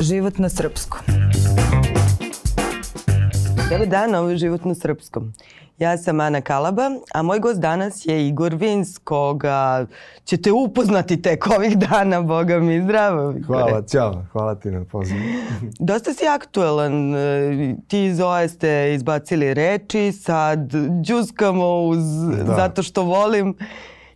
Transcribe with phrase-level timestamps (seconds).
[0.00, 1.00] Život na srpskom.
[3.70, 5.32] Dobar dan, ovo je Život na srpskom.
[5.78, 9.86] Ja sam Ana Kalaba, a moj gost danas je Igor Vins, koga
[10.24, 13.34] ćete upoznati tek ovih dana, boga mi zdravo.
[13.46, 15.20] Hvala, ćao, hvala ti na pozivu.
[15.78, 17.14] Dosta si aktuelan,
[17.88, 20.72] ti iz OE ste izbacili reči, sad
[21.02, 22.04] džuskamo uz
[22.46, 22.54] da.
[22.56, 23.54] zato što volim.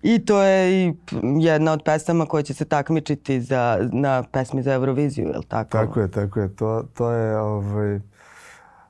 [0.02, 0.94] I to je i
[1.40, 5.70] jedna od pesama koja će se takmičiti za, na pesmi za Euroviziju, je li tako?
[5.70, 6.56] Tako je, tako je.
[6.56, 8.00] To, to je, ovaj,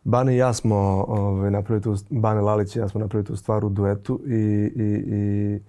[0.04, 0.76] Bane i ja smo
[1.08, 4.32] ovaj, napravili tu, Bane Lalić i ja smo napravili tu stvar u duetu i,
[4.76, 5.60] i, i,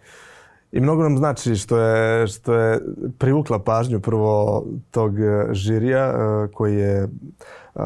[0.71, 2.79] i mnogo nam znači što je, što je
[3.17, 5.13] privukla pažnju prvo tog
[5.51, 7.09] žirija eh, koji je eh,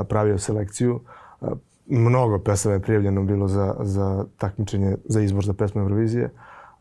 [0.09, 0.99] pravio selekciju.
[1.41, 1.45] Eh,
[1.87, 6.29] mnogo pesama je prijavljeno bilo za, za takmičenje, za izbor za pesmu Eurovizije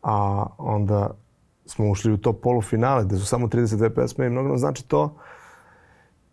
[0.06, 1.10] a onda
[1.64, 5.16] smo ušli u to polufinale gde su samo 32 pesme i mnogo nam znači to.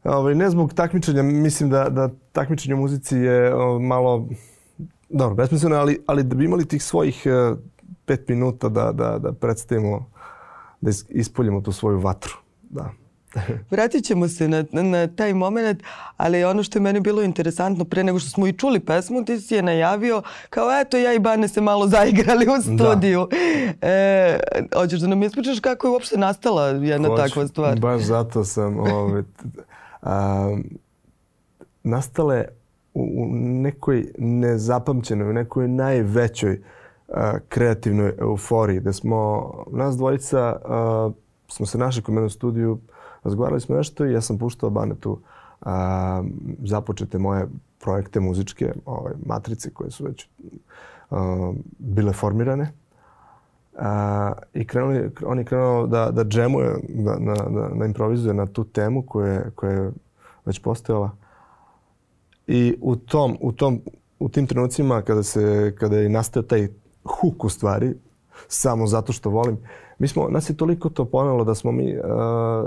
[0.04, 4.27] Ovaj, ne zbog takmičenja, mislim da, da takmičenje u muzici je malo,
[5.10, 7.55] dobro, besmisleno, ali, ali da bi imali tih svojih e,
[8.05, 10.10] pet minuta da, da, da predstavimo,
[10.82, 12.34] da ispoljimo tu svoju vatru.
[12.62, 12.90] Da.
[13.71, 15.84] Vratit ćemo se na, na taj moment,
[16.17, 19.39] ali ono što je meni bilo interesantno pre nego što smo i čuli pesmu, ti
[19.39, 22.61] si je najavio kao eto ja i Bane se malo zaigrali u da.
[22.61, 23.27] studiju.
[23.81, 23.87] Da.
[23.87, 24.39] E,
[24.76, 27.79] hoćeš da nam ispričaš kako je uopšte nastala jedna Hoć, takva stvar?
[27.79, 29.23] Baš zato sam ovaj,
[30.01, 30.57] a,
[31.84, 32.45] nastale
[32.93, 36.61] u, u nekoj nezapamćenoj, u nekoj najvećoj
[37.07, 41.11] a, kreativnoj euforiji, da smo nas dvojica a,
[41.48, 42.79] smo se našli kod mene u studiju
[43.24, 45.20] razgovarali smo nešto i ja sam puštao Banetu
[45.62, 46.24] a,
[46.63, 47.48] započete moje
[47.79, 50.27] projekte muzičke, ove, matrice koje su već
[51.10, 52.71] a, bile formirane.
[53.77, 58.46] A, I krenuli, on je krenuo da, da džemuje, da, da, da, da improvizuje na
[58.46, 59.91] tu temu koja koja je
[60.46, 61.12] već postojala.
[62.48, 63.82] I u tom, u tom,
[64.19, 66.67] u tim trenucima kada se, kada je nastao taj
[67.03, 67.94] huk u stvari,
[68.47, 69.57] samo zato što volim,
[69.99, 72.03] mi smo, nas je toliko to ponelo da smo mi uh,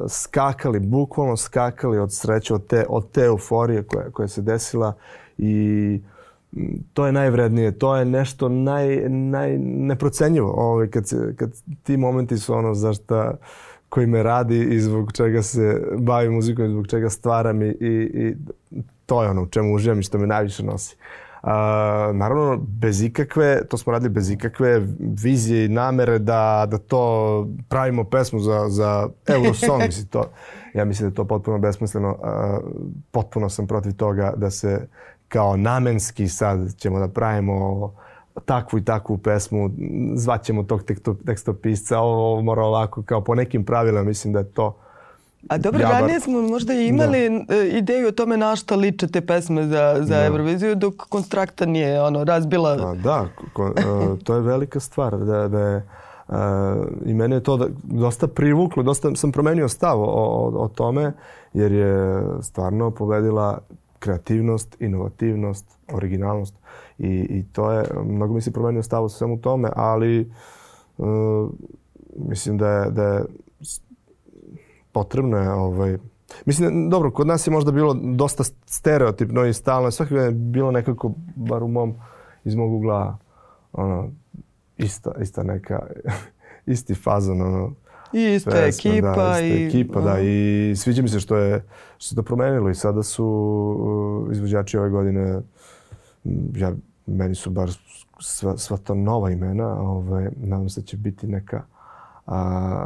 [0.08, 4.94] skakali, bukvalno skakali od sreće, od te, od te euforije koja, koja se desila
[5.38, 6.00] i
[6.92, 10.54] to je najvrednije, to je nešto naj, naj neprocenjivo.
[10.56, 11.50] Ovaj, kad, se, kad
[11.82, 13.36] ti momenti su ono za šta
[13.88, 18.10] koji me radi i zbog čega se bavim muzikom i zbog čega stvaram i, i,
[18.14, 18.34] i
[19.06, 20.96] to je ono u čemu uživam i što me najviše nosi.
[21.46, 21.52] Uh,
[22.16, 28.04] naravno, bez ikakve, to smo radili bez ikakve vizije i namere da, da to pravimo
[28.04, 29.82] pesmu za, za Eurosong.
[29.86, 30.30] mislim, to,
[30.74, 32.10] ja mislim da je to potpuno besmisleno.
[32.10, 32.70] Uh,
[33.10, 34.88] potpuno sam protiv toga da se
[35.28, 37.92] kao namenski sad ćemo da pravimo
[38.44, 39.70] takvu i takvu pesmu,
[40.14, 40.82] zvaćemo tog
[41.26, 44.76] tekstopisca, ovo mora ovako, kao po nekim pravilima, mislim da je to
[45.48, 46.00] A dobro, Jabar.
[46.00, 47.54] ranije smo možda imali da.
[47.54, 50.24] E, ideju o tome na što liče te pesme za, za da.
[50.24, 52.70] Euroviziju, dok Konstrakta nije ono, razbila...
[52.70, 55.18] A, da, ko, uh, to je velika stvar.
[55.18, 55.88] Da, da je,
[56.28, 56.36] uh,
[57.04, 61.12] I mene je to da, dosta privuklo, dosta sam promenio stav o, o, o tome,
[61.52, 63.58] jer je stvarno pobedila
[63.98, 66.54] kreativnost, inovativnost, originalnost.
[66.98, 70.32] I, i to je, mnogo mi se promenio stav o svemu tome, ali
[70.98, 71.50] uh,
[72.16, 73.24] mislim da je, da je
[74.96, 75.98] potrebno je ovaj,
[76.44, 79.90] Mislim, dobro, kod nas je možda bilo dosta stereotipno i stalno.
[79.90, 81.94] Svaki je bilo nekako, bar u mom,
[82.44, 83.18] iz mog ugla,
[83.72, 84.10] ono,
[84.76, 85.86] ista, ista neka,
[86.74, 87.72] isti fazon, ono,
[88.12, 89.14] I ista pesma, ekipa.
[89.14, 90.20] Da, ista i, ekipa, da.
[90.20, 91.64] I sviđa mi se što je,
[91.98, 93.26] što se to promenilo i sada su
[94.26, 95.40] uh, izvođači ove godine,
[96.54, 96.72] ja,
[97.06, 97.70] meni su bar
[98.20, 101.62] sva, sva to nova imena, ovaj, nadam se da će biti neka
[102.26, 102.84] a,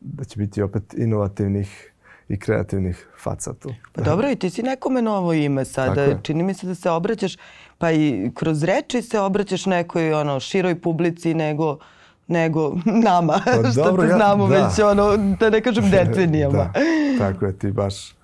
[0.00, 1.90] da će biti opet inovativnih
[2.28, 3.74] i kreativnih faca tu.
[3.92, 6.20] Pa dobro, i ti si nekome novo ime sada.
[6.22, 7.36] Čini mi se da se obraćaš,
[7.78, 11.78] pa i kroz reči se obraćaš nekoj ono, široj publici nego
[12.26, 12.76] nego
[13.10, 14.66] nama, pa, što dobro, te znamo ja, da.
[14.66, 16.72] već, ono, da ne kažem decenijama.
[16.72, 16.72] da,
[17.18, 18.14] tako je, ti baš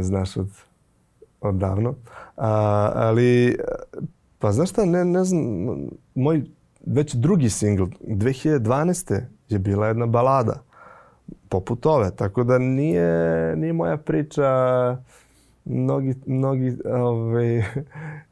[0.00, 0.48] znaš od,
[1.40, 1.94] od davno.
[2.36, 2.50] A,
[2.94, 3.58] ali,
[4.38, 5.42] pa znaš šta, ne, ne znam,
[6.14, 6.42] moj
[6.86, 10.62] već drugi singl, 2012 je bila jedna balada
[11.48, 14.46] poput ove, tako da nije, nije moja priča
[15.64, 17.64] mnogi, mnogi ovaj,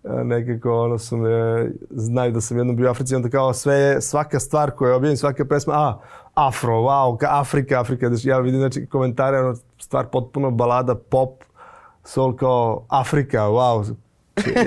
[0.25, 4.00] nekako ono su me, znaju da sam jednom bio u Africi, onda kao sve je,
[4.00, 5.99] svaka stvar koju objavim, svaka pesma, a,
[6.34, 11.44] afro, wow, ka Afrika, Afrika, ja vidim znači komentare, ono, stvar potpuno balada, pop,
[12.05, 13.94] soul kao Afrika, wow.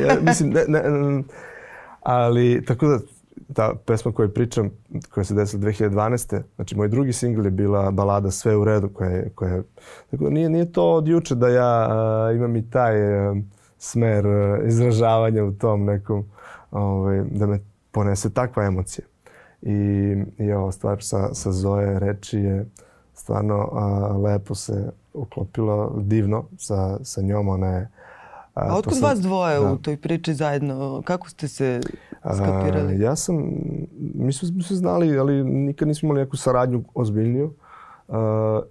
[0.07, 0.81] Ja, mislim, ne, ne,
[2.01, 2.99] ali tako da
[3.53, 4.69] ta pesma koju pričam,
[5.13, 6.41] koja se desila 2012.
[6.55, 9.29] Znači, moj drugi singl je bila balada Sve u redu, koja je...
[9.35, 9.63] Koja je
[10.11, 13.35] tako da nije, nije to od juče da ja a, imam i taj a,
[13.77, 16.25] smer a, izražavanja u tom nekom,
[16.71, 17.59] ovaj, da me
[17.91, 19.05] ponese takva emocija.
[19.61, 19.73] I,
[20.37, 22.65] i ova stvar sa, sa Zoe reči je
[23.13, 27.47] stvarno a, lepo se uklopilo divno sa, sa njom.
[27.47, 27.89] Ona je
[28.57, 29.71] A otkud vas dvoje da.
[29.71, 31.01] u toj priči zajedno?
[31.05, 31.79] Kako ste se
[32.35, 32.93] skapirali?
[32.93, 33.35] A, ja sam,
[34.15, 37.53] mi smo se znali, ali nikad nismo imali neku saradnju ozbiljniju.
[38.07, 38.61] A,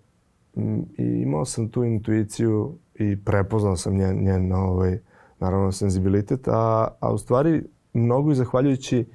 [0.99, 4.99] I imao sam tu intuiciju i prepoznao sam njen, njen ovaj,
[5.41, 7.62] naravno, senzibilitet, a, a u stvari
[7.93, 9.06] mnogo i zahvaljujući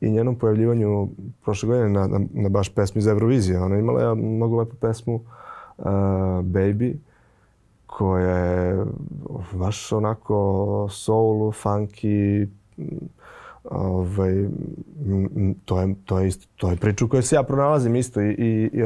[0.00, 1.08] i njenom pojavljivanju
[1.44, 3.62] prošle godine na, na, na baš pesmi za Euroviziju.
[3.62, 5.84] Ona je imala mnogo lepu pesmu uh,
[6.42, 6.96] Baby,
[7.90, 8.84] koja je
[9.52, 12.46] baš onako soul, funky,
[13.64, 14.48] ovaj,
[15.64, 18.30] to, je, to, je isto, to je priča u kojoj se ja pronalazim isto i,
[18.30, 18.82] i, i,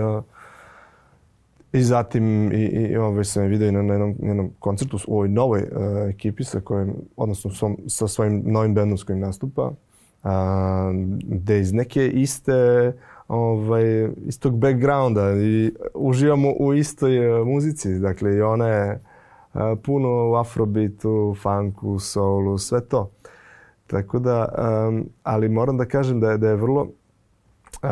[1.73, 5.29] i zatim i, i ovaj, sam je vidio na, na jednom, jednom koncertu u ovoj
[5.29, 5.69] novoj uh,
[6.11, 10.31] ekipi sa kojim, odnosno svom, sa svojim novim bendom s kojim nastupa, uh,
[11.23, 12.93] gde iz neke iste
[13.29, 17.99] ovaj, istog backgrounda i uživamo u istoj uh, muzici.
[17.99, 19.03] Dakle, i ona je
[19.55, 23.11] uh, puno u afrobitu, funku, soulu, sve to.
[23.87, 24.49] Tako da,
[24.89, 27.89] um, ali moram da kažem da je, da je vrlo, uh,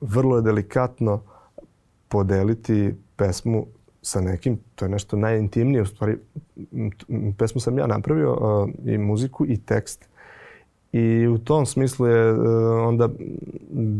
[0.00, 1.22] vrlo je delikatno
[2.08, 3.66] podeliti pesmu
[4.02, 6.18] sa nekim, to je nešto najintimnije, u stvari
[7.38, 10.09] pesmu sam ja napravio uh, i muziku i tekst
[10.92, 12.38] I u tom smislu je uh,
[12.88, 13.08] onda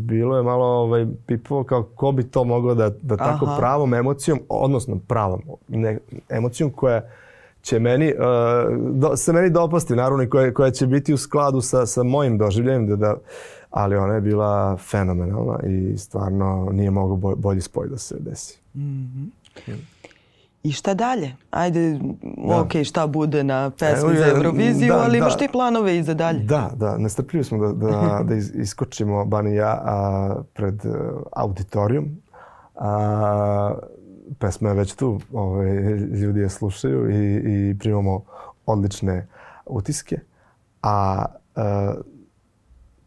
[0.08, 3.56] bilo je malo ovaj, pipovo kao ko bi to moglo da, da tako Aha.
[3.58, 5.98] pravom emocijom, odnosno pravom ne,
[6.28, 7.02] emocijom koja
[7.62, 11.86] će meni, uh, do, se meni dopasti, naravno, koja, koja će biti u skladu sa,
[11.86, 13.14] sa mojim doživljajem, da, da,
[13.70, 18.58] ali ona je bila fenomenalna i stvarno nije mogo bolji spoj da se desi.
[18.74, 19.99] Mm -hmm.
[20.62, 21.36] I šta dalje?
[21.50, 22.60] Ajde, da.
[22.60, 25.38] ok, šta bude na pesmi za Euroviziju, da, ali imaš da.
[25.38, 26.38] ti planove i za dalje?
[26.38, 30.92] Da, da, nestrpljivi smo da, da, da iskočimo, Bani i ja, a, pred uh,
[31.32, 32.22] auditorijum.
[32.74, 33.74] A,
[34.38, 38.22] pesma je već tu, ove, ovaj, ljudi je slušaju i, i primamo
[38.66, 39.26] odlične
[39.66, 40.18] utiske.
[40.82, 41.24] A,
[41.56, 41.94] a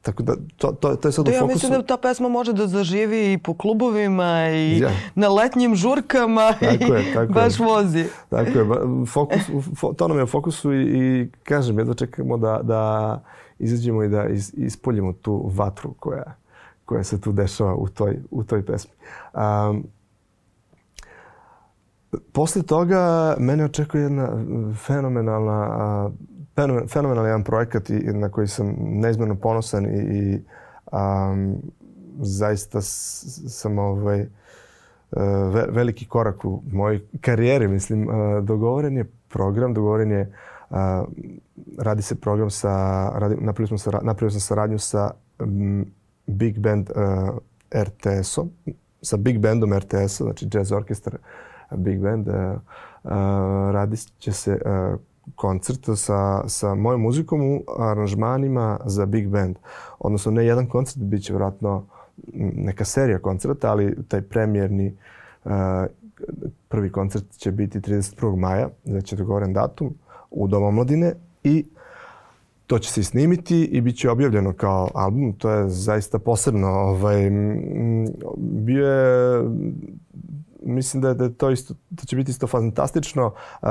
[0.03, 1.45] Tako da to, to, to je sad da, u fokusu.
[1.45, 4.91] Ja mislim da ta pesma može da zaživi i po klubovima i ja.
[5.15, 7.65] na letnjim žurkama tako i je, tako baš je.
[7.65, 8.05] vozi.
[8.29, 8.65] Tako je.
[9.05, 9.41] Fokus,
[9.97, 13.21] to nam je u fokusu i, i kažem, jedno čekamo da, da
[13.59, 16.35] izađemo i da is, ispoljimo tu vatru koja,
[16.85, 18.91] koja se tu dešava u toj, u toj pesmi.
[19.33, 19.83] Um,
[22.33, 24.29] posle toga mene očekuje jedna
[24.85, 26.09] fenomenalna
[26.87, 30.39] fenomenalan jedan projekat i, na koji sam neizmjerno ponosan i, i
[30.91, 31.55] um,
[32.19, 34.27] zaista sam ovaj, e,
[35.53, 37.67] ve, veliki korak u mojoj karijeri.
[37.67, 40.33] Mislim, uh, dogovoren je program, dogovoren je
[40.69, 40.77] uh,
[41.77, 45.85] radi se program sa, radi, napravili smo sa, napravio sam saradnju sa um,
[46.27, 47.37] Big Band uh,
[47.83, 48.49] RTS-om,
[49.01, 51.17] sa Big Bandom RTS-a, znači Jazz Orchestra
[51.71, 52.27] Big Band.
[52.27, 53.11] Uh, uh,
[53.71, 54.99] radi će se uh,
[55.35, 59.55] koncert sa, sa mojom muzikom u aranžmanima za big band.
[59.99, 61.85] Odnosno ne jedan koncert, bit će vratno
[62.55, 64.97] neka serija koncerta, ali taj premijerni
[65.43, 65.51] uh,
[66.69, 68.35] prvi koncert će biti 31.
[68.35, 69.93] maja, već je dogovoren datum,
[70.31, 71.13] u Domu omladine
[71.43, 71.65] i
[72.67, 75.33] to će se snimiti i bit će objavljeno kao album.
[75.33, 76.67] To je zaista posebno.
[76.67, 77.31] Ovaj,
[78.37, 79.43] bio je
[80.65, 83.25] mislim da, da to isto da će biti isto fantastično.
[83.25, 83.69] Uh,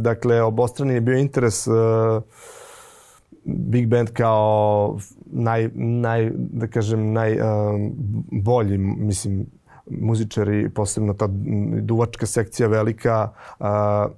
[0.00, 1.74] dakle, obostrani je bio interes uh,
[3.44, 9.46] Big Band kao naj, naj da kažem, najbolji, uh, mislim,
[9.90, 11.26] muzičari, posebno ta
[11.80, 13.28] duvačka sekcija velika,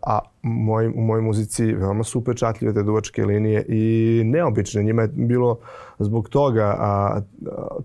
[0.03, 4.83] a moj, u mojoj muzici veoma su upečatljive te duvačke linije i neobične.
[4.83, 5.59] Njima je bilo
[6.05, 7.21] zbog toga a,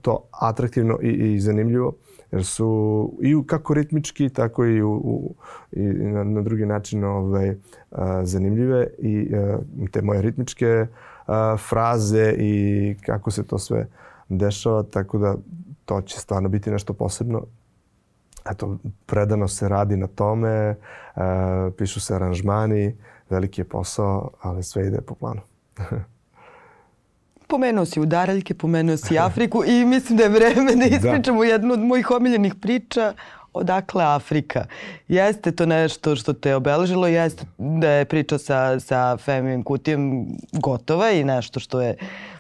[0.01, 1.93] to atraktivno i, i zanimljivo
[2.31, 5.35] jer su i kako ritmički, tako i, u, u,
[5.71, 7.55] i na, na drugi način ovaj,
[7.91, 9.57] a, zanimljive i a,
[9.91, 10.87] te moje ritmičke
[11.25, 13.87] a, fraze i kako se to sve
[14.29, 15.35] dešava, tako da
[15.85, 17.43] to će stvarno biti nešto posebno.
[18.51, 20.75] Eto, predano se radi na tome,
[21.15, 22.95] a, pišu se aranžmani,
[23.29, 25.41] veliki je posao, ali sve ide po planu.
[27.47, 30.95] Pomenuo si udaraljke, pomenuo si Afriku i mislim da je vreme da, da.
[30.95, 31.45] ispričamo da.
[31.45, 33.13] jednu od mojih omiljenih priča
[33.53, 34.65] odakle Afrika.
[35.07, 41.11] Jeste to nešto što te obeležilo, jeste da je priča sa, sa Femijom Kutijem gotova
[41.11, 41.95] i nešto što je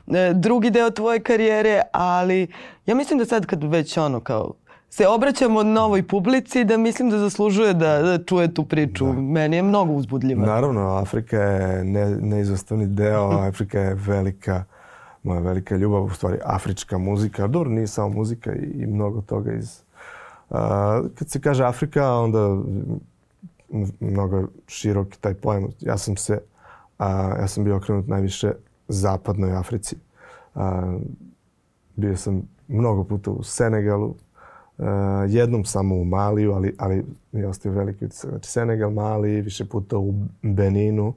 [0.07, 2.47] e, drugi deo tvoje karijere, ali
[2.85, 4.53] ja mislim da sad kad već ono kao
[4.89, 9.05] se obraćamo novoj publici da mislim da zaslužuje da, da čuje tu priču.
[9.05, 9.11] Da.
[9.11, 10.45] Meni je mnogo uzbudljiva.
[10.45, 14.63] Naravno, Afrika je ne, neizostavni deo, Afrika je velika,
[15.23, 17.47] moja velika ljubav, u stvari afrička muzika.
[17.47, 19.81] Dobro, nije samo muzika i, i mnogo toga iz...
[20.49, 22.61] A, kad se kaže Afrika, onda
[23.99, 25.67] mnogo širok taj pojam.
[25.79, 26.39] Ja sam se,
[26.97, 28.51] a, ja sam bio okrenut najviše
[28.87, 29.95] zapadnoj Africi.
[30.55, 30.97] A,
[31.95, 34.15] bio sam mnogo puta u Senegalu,
[34.79, 34.85] Uh,
[35.27, 38.29] jednom samo u Maliju, ali, ali mi je ostao veliki utisak.
[38.29, 41.13] Znači Senegal, Mali, više puta u Beninu.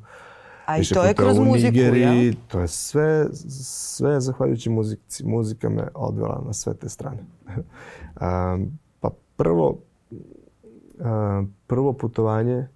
[0.70, 2.32] A i to je kroz muziku, Nigeriji, ja?
[2.48, 3.26] To je sve,
[3.62, 5.26] sve zahvaljujući muzici.
[5.26, 7.18] Muzika me odvela na sve te strane.
[7.56, 9.78] um, pa prvo,
[10.10, 12.68] uh, prvo putovanje,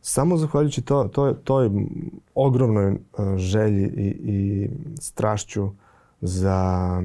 [0.00, 1.70] samo zahvaljujući to, to, toj
[2.34, 4.70] ogromnoj uh, želji i, i
[5.00, 5.70] strašću
[6.20, 7.02] za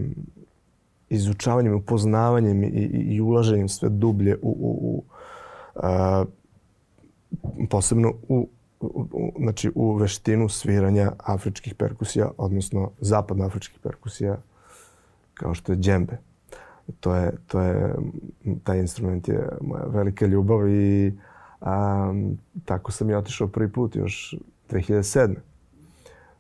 [1.10, 5.03] izučavanjem, upoznavanjem i, i, i ulaženjem sve dublje u, u, u
[5.75, 6.25] a,
[7.69, 8.48] posebno u, u, u,
[9.39, 14.38] znači u veštinu sviranja afričkih perkusija, odnosno zapadnoafričkih perkusija,
[15.33, 16.17] kao što je džembe.
[17.00, 17.95] To je, to je,
[18.63, 21.13] taj instrument je moja velika ljubav i
[21.62, 22.13] a,
[22.65, 24.36] tako sam ja otišao prvi put još
[24.69, 25.36] 2007.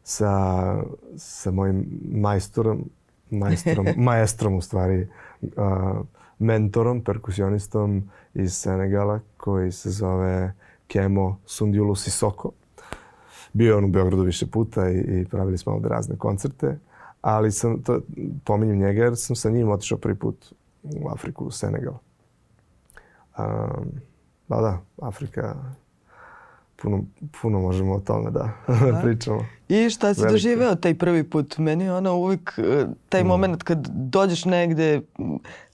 [0.03, 0.31] sa,
[1.17, 2.89] sa mojim majstorom
[3.31, 5.07] majstrom, maestrom u stvari,
[5.41, 6.05] uh,
[6.39, 10.53] mentorom, perkusionistom iz Senegala koji se zove
[10.89, 12.51] Kemo Sundiulu Sisoko.
[13.53, 16.79] Bio je on u Beogradu više puta i, i pravili smo ovde razne koncerte,
[17.21, 18.01] ali sam, to,
[18.43, 20.53] pominjem njega jer sam sa njim otišao prvi put
[20.83, 21.93] u Afriku, u Senegal.
[23.37, 23.91] Um,
[24.47, 25.55] da, da, Afrika
[26.81, 27.03] puno,
[27.41, 28.99] puno možemo o tome da, da.
[29.03, 29.45] pričamo.
[29.69, 30.33] I šta si Veliko.
[30.33, 31.57] doživeo taj prvi put?
[31.57, 33.27] Meni je ono uvijek e, taj mm.
[33.27, 35.01] moment kad dođeš negde,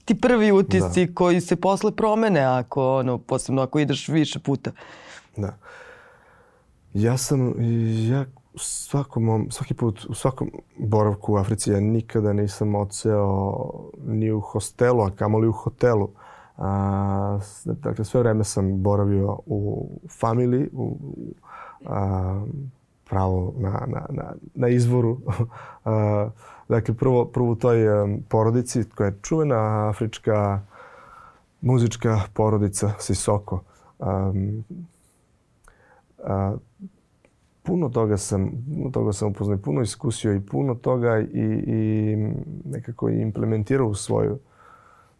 [0.06, 1.14] ti prvi utisci da.
[1.14, 4.70] koji se posle promene ako, ono, posebno ako ideš više puta.
[5.36, 5.56] Da.
[6.94, 7.54] Ja sam,
[8.08, 8.24] ja
[8.56, 13.54] svakom, svaki put, u svakom boravku u Africi ja nikada nisam oceo
[14.06, 16.08] ni u hostelu, a kamoli u hotelu.
[16.56, 19.88] A, dakle, sve vreme sam boravio u
[20.20, 20.96] familiji, u,
[21.84, 22.44] a,
[23.10, 25.18] pravo na, na, na, na izvoru.
[25.84, 26.28] a,
[26.68, 30.60] dakle, prvo, prvo u toj um, porodici koja je čuvena afrička
[31.60, 33.62] muzička porodica Sisoko.
[33.98, 34.64] Um,
[36.24, 36.56] a,
[37.62, 41.26] puno toga sam, puno toga sam upoznao, puno iskusio i puno toga i,
[41.66, 42.16] i
[42.64, 44.38] nekako implementirao u svoju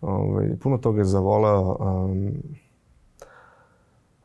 [0.00, 1.76] Ovaj, puno toga je zavoleo.
[1.80, 2.32] Um,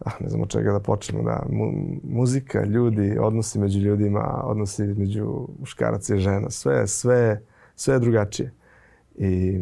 [0.06, 1.24] ah, ne znam od čega da počnemo.
[1.24, 6.50] Da, mu, muzika, ljudi, odnosi među ljudima, odnosi među muškaraca i žena.
[6.50, 7.42] Sve, sve,
[7.76, 8.54] sve je drugačije.
[9.18, 9.60] I,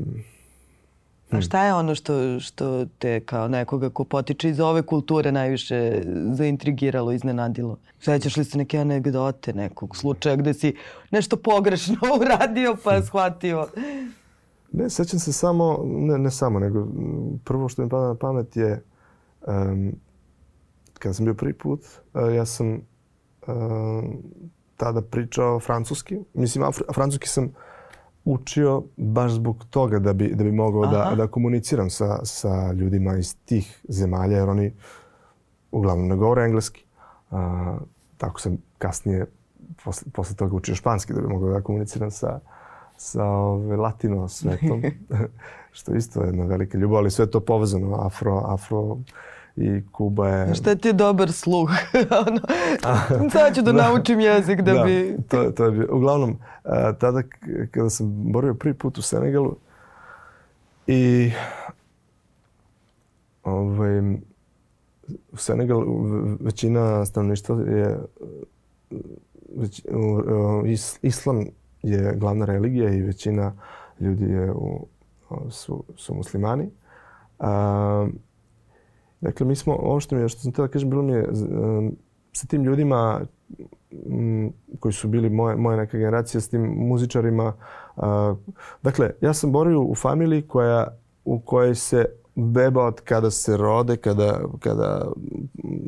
[1.31, 1.41] A hm.
[1.41, 6.01] šta je ono što, što te kao nekoga ko potiče iz ove kulture najviše
[6.33, 7.77] zaintrigiralo, iznenadilo?
[7.99, 10.75] Sećaš li se neke anegdote nekog slučaja gde si
[11.11, 13.67] nešto pogrešno uradio pa shvatio?
[14.71, 16.87] Ne, sećam se samo, ne, ne samo, nego
[17.43, 18.83] prvo što mi pada na pamet je
[19.47, 19.93] um,
[20.99, 21.79] kada sam bio prvi put,
[22.13, 22.81] uh, ja sam
[23.47, 24.23] um,
[24.77, 26.19] tada pričao francuski.
[26.33, 27.53] Mislim, francuski sam
[28.25, 33.17] učio baš zbog toga da bi, da bi mogao da, da komuniciram sa, sa ljudima
[33.17, 34.73] iz tih zemalja, jer oni
[35.71, 36.85] uglavnom ne govore engleski.
[37.31, 37.37] Uh,
[38.17, 39.25] tako sam kasnije
[39.83, 42.39] posle, posle toga učio španski da bi mogao da komuniciram sa,
[42.97, 44.83] sa ove, latino svetom,
[45.77, 48.97] što isto je jedna velika ljubav, ali sve to povezano, afro, afro
[49.55, 50.55] i Kuba je...
[50.55, 51.69] Šta ti je dobar sluh?
[52.27, 52.39] ono,
[53.29, 55.17] sad ću da, da naučim jezik da, da bi...
[55.27, 55.87] To, to je bio.
[55.91, 56.37] Uglavnom,
[56.99, 57.21] tada
[57.71, 59.55] kada sam borio prvi put u Senegalu
[60.87, 61.31] i
[63.43, 63.99] ovaj,
[65.31, 65.85] u Senegalu
[66.39, 67.99] većina stanovništva je
[69.55, 69.85] već,
[71.01, 71.45] islam
[71.83, 73.53] je glavna religija i većina
[73.99, 74.87] ljudi je u,
[75.49, 76.69] su, su muslimani.
[77.39, 78.07] A,
[79.21, 81.27] dakle, mi smo, ovo što, mi je, što sam htio da kažem, bilo mi je
[82.33, 83.21] sa tim ljudima
[84.05, 87.53] m, koji su bili moje, moje neka generacija, s tim muzičarima.
[87.95, 88.35] A,
[88.81, 90.87] dakle, ja sam borio u familiji koja,
[91.25, 95.11] u kojoj se beba od kada se rode, kada, kada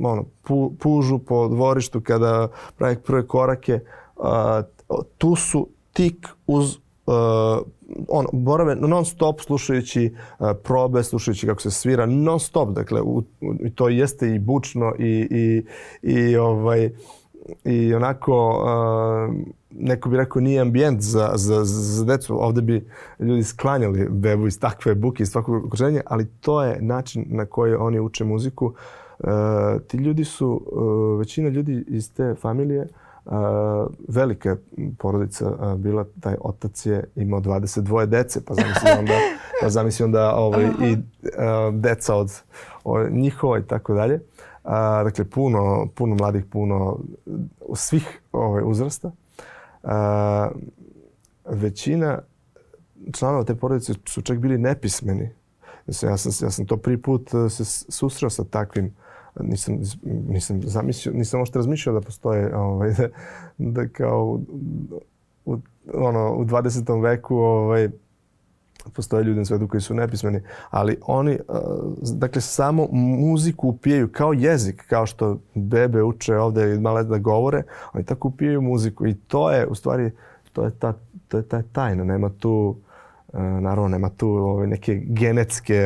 [0.04, 2.48] ono, pu, pužu po dvorištu, kada
[2.78, 3.80] pravi prve korake,
[4.18, 4.64] a,
[5.18, 6.82] tu su tik uz uh,
[8.08, 13.18] on, borave non stop slušajući uh, probe, slušajući kako se svira non stop, dakle u,
[13.18, 15.66] u, to jeste i bučno i, i,
[16.02, 16.90] i ovaj,
[17.64, 19.36] i onako uh,
[19.72, 22.44] neko bi rekao nije ambijent za, za, za decu.
[22.44, 22.88] Ovde bi
[23.20, 27.74] ljudi sklanjali bebu iz takve buke, iz svakog okruženja, ali to je način na koji
[27.74, 28.66] oni uče muziku.
[29.20, 29.28] Uh,
[29.88, 32.88] ti ljudi su, uh, većina ljudi iz te familije
[34.08, 34.58] velika
[34.98, 39.14] porodica uh, bila, taj otac je imao 22 dece, pa zamisli onda,
[39.62, 42.42] pa zamisli onda ovaj, i uh, deca od,
[42.84, 44.20] od njihova i tako dalje.
[44.64, 47.00] A, dakle, puno, puno mladih, puno
[47.74, 49.12] svih ovaj, uzrasta.
[49.84, 50.50] A,
[51.46, 52.20] većina
[53.14, 55.30] članova te porodice su čak bili nepismeni.
[55.88, 58.96] Ja sam, ja sam to prvi put se susreo sa takvim
[59.40, 63.08] nisam, nisam zamislio, nisam možda razmišljao da postoje ovaj, da,
[63.58, 64.40] da kao
[65.46, 65.58] u,
[65.94, 67.04] ono, u 20.
[67.04, 67.90] veku ovaj,
[68.94, 71.40] postoje ljudi na svetu koji su nepismeni, ali oni,
[72.02, 77.64] dakle, samo muziku upijaju kao jezik, kao što bebe uče ovde i male da govore,
[77.94, 80.12] oni tako upijaju muziku i to je, u stvari,
[80.54, 80.94] to je ta,
[81.28, 82.76] to je ta tajna, nema tu,
[83.34, 85.86] naravno nema tu ove, neke genetske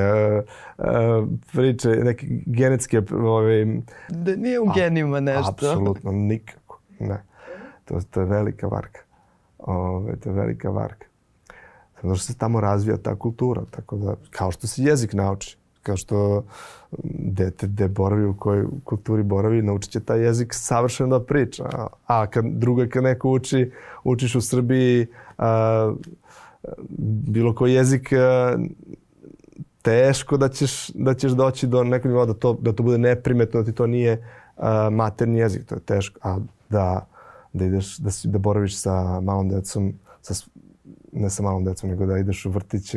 [1.53, 3.65] priče, neke genetske ove,
[4.09, 5.49] da nije u genima nešto.
[5.49, 7.23] Apsolutno nikako, ne.
[7.85, 8.99] To, to je velika varka.
[9.59, 11.07] Ove, to je velika varka.
[12.03, 13.61] Zato što se tamo razvija ta kultura.
[13.71, 16.43] Tako da, kao što se jezik nauči, kao što
[17.13, 21.63] dete de boravi u kojoj kulturi boravi, naučit će taj jezik savršeno da priča.
[22.07, 23.71] A kad druga kad neko uči,
[24.03, 25.93] učiš u Srbiji a,
[27.27, 28.57] bilo koji jezik a,
[29.81, 33.61] teško da ćeš, da ćeš doći do nekog nivoa da to, da to bude neprimetno,
[33.61, 35.65] da ti to nije a, materni jezik.
[35.65, 36.19] To je teško.
[36.23, 37.07] A da,
[37.53, 40.33] da ideš, da, si, da boraviš sa malom decom, sa
[41.15, 42.95] ne sa malom decom, nego da ideš u vrtić,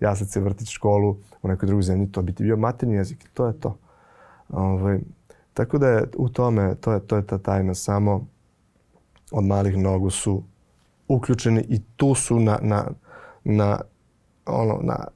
[0.00, 3.28] jasac je vrtić, školu u nekoj drugoj zemlji, to bi ti bio materni jezik.
[3.34, 3.76] To je to.
[4.48, 4.98] Ovaj,
[5.54, 8.26] tako da je u tome, to je, to je ta tajna samo
[9.30, 10.42] od malih nogu su
[11.08, 12.86] uključeni i tu su na, na,
[13.44, 13.80] na
[14.46, 15.06] ono, na,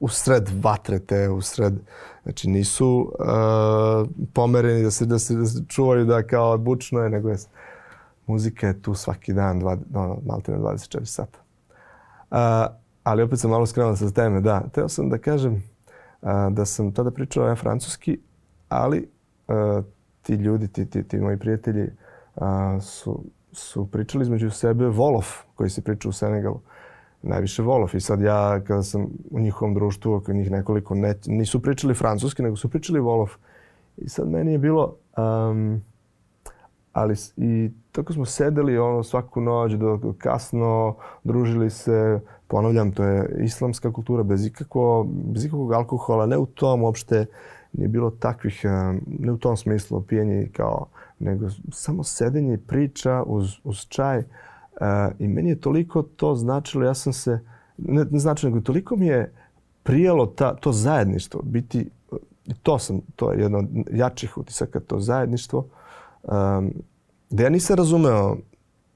[0.00, 1.74] u sred vatre te, u sred,
[2.22, 7.10] znači nisu uh, pomereni da se, da se, da se čuvaju da kao bučno je,
[7.10, 7.36] nego je
[8.28, 11.38] muzika je tu svaki dan, dva, ono, malte na 24 sata.
[12.30, 12.68] A,
[13.02, 14.62] ali opet sam malo skrenuo sa teme, da.
[14.72, 15.62] Teo sam da kažem
[16.22, 18.18] a, da sam tada pričao ja francuski,
[18.68, 19.10] ali
[19.48, 19.82] a,
[20.22, 21.90] ti ljudi, ti, ti, ti moji prijatelji
[22.36, 26.60] a, su, su pričali između sebe Volof, koji se priča u Senegalu.
[27.22, 27.94] Najviše Volof.
[27.94, 32.42] I sad ja, kada sam u njihovom društvu, oko njih nekoliko, ne, nisu pričali francuski,
[32.42, 33.30] nego su pričali Volof.
[33.96, 34.96] I sad meni je bilo...
[35.16, 35.82] Um,
[36.92, 43.38] ali i tako smo sedeli ono svaku noć do kasno, družili se, ponavljam, to je
[43.44, 47.26] islamska kultura bez ikakvo, bez ikakvog alkohola, ne u tom uopšte
[47.72, 48.64] nije bilo takvih,
[49.06, 50.86] ne u tom smislu pijenje kao,
[51.18, 54.22] nego samo sedenje i priča uz, uz čaj.
[55.18, 57.40] I meni je toliko to značilo, ja sam se,
[57.78, 59.32] ne, ne značilo, nego toliko mi je
[59.82, 61.90] prijelo ta, to zajedništvo, biti,
[62.62, 65.68] to sam, to je jedno od jačih utisaka, to zajedništvo
[67.30, 68.36] da ja nisam razumeo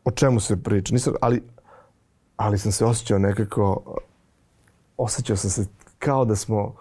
[0.04, 1.42] o čemu se priča, nisam, ali,
[2.36, 3.96] ali sam se osjećao nekako,
[4.96, 5.66] osjećao sam se
[5.98, 6.74] kao da smo,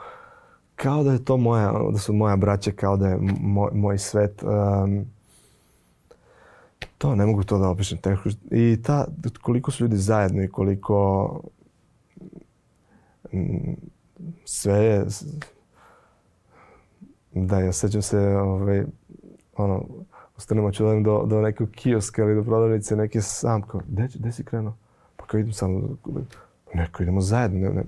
[0.82, 4.44] kao da je to moja, da su moja braća, kao da je moj, moj svet.
[4.44, 5.06] Um,
[6.98, 7.98] to, ne mogu to da opišem.
[7.98, 8.30] Teško.
[8.52, 9.08] I ta,
[9.42, 11.42] koliko su ljudi zajedno i koliko
[13.34, 13.74] mm,
[14.46, 15.06] sve je,
[17.34, 18.84] da, ja sećam se, ovaj,
[19.58, 19.86] ono,
[20.38, 24.32] ostanemo ću da do, do nekog kioska ili do prodavnice neke sam, kao, gde, gde
[24.32, 24.74] si krenuo?
[25.16, 25.98] Pa kao idem sam,
[26.74, 27.84] neko idemo zajedno, ne,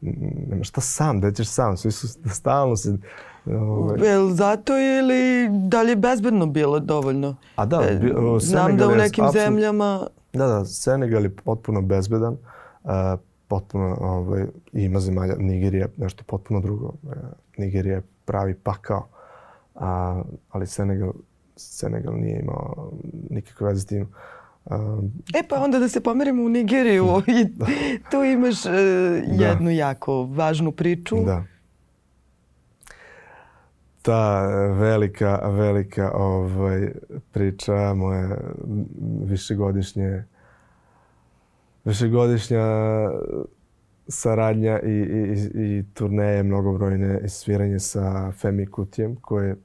[0.00, 0.12] ne,
[0.48, 2.96] nema šta sam, gde ćeš sam, svi su stalno se...
[3.46, 4.08] Ovaj.
[4.08, 7.36] Jel zato ili da li je bezbedno bilo dovoljno?
[7.56, 10.06] A da, e, bi, o, Znam da u nekim je, zemljama...
[10.32, 12.90] Da, da, Senegal je potpuno bezbedan, uh,
[13.48, 16.86] potpuno, ovaj, ima zemalja, Nigerija nešto potpuno drugo.
[16.86, 17.12] Uh,
[17.56, 19.08] Nigerija je pravi pakao,
[19.74, 21.12] a, ali Senegal
[21.58, 22.92] Senegal nije imao
[23.30, 24.08] nikakve veze s tim.
[24.70, 27.04] Um, e pa onda da se pomerimo u Nigeriju
[27.40, 27.46] i
[28.10, 28.72] tu imaš uh,
[29.40, 29.70] jednu da.
[29.70, 31.16] jako važnu priču.
[31.24, 31.44] Da.
[34.02, 36.92] Ta velika, velika ovaj,
[37.32, 38.38] priča moje
[39.24, 40.24] višegodišnje
[41.84, 42.66] višegodišnja
[44.08, 49.56] saradnja i, i, i turneje mnogobrojne i sviranje sa Femi Kutijem koje E,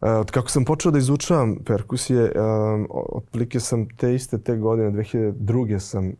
[0.00, 5.78] od kako sam počeo da izučavam perkusije, um, otprilike sam te iste te godine, 2002.
[5.78, 6.14] sam uh,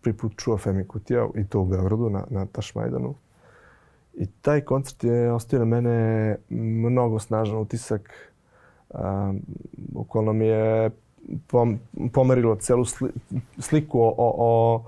[0.00, 3.14] prvi put čuo Femi Kutija i to u Beogradu na, na Tašmajdanu.
[4.14, 8.30] I taj koncert je ostavio na mene mnogo snažan utisak
[9.76, 10.90] bukvalno mi je
[11.46, 11.78] pom,
[12.12, 13.10] pomerilo celu sli,
[13.58, 14.82] sliku o, o, o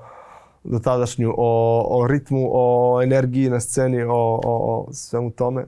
[0.64, 5.66] do tadašnju, o, o ritmu, o energiji na sceni, o, o, o svemu tome.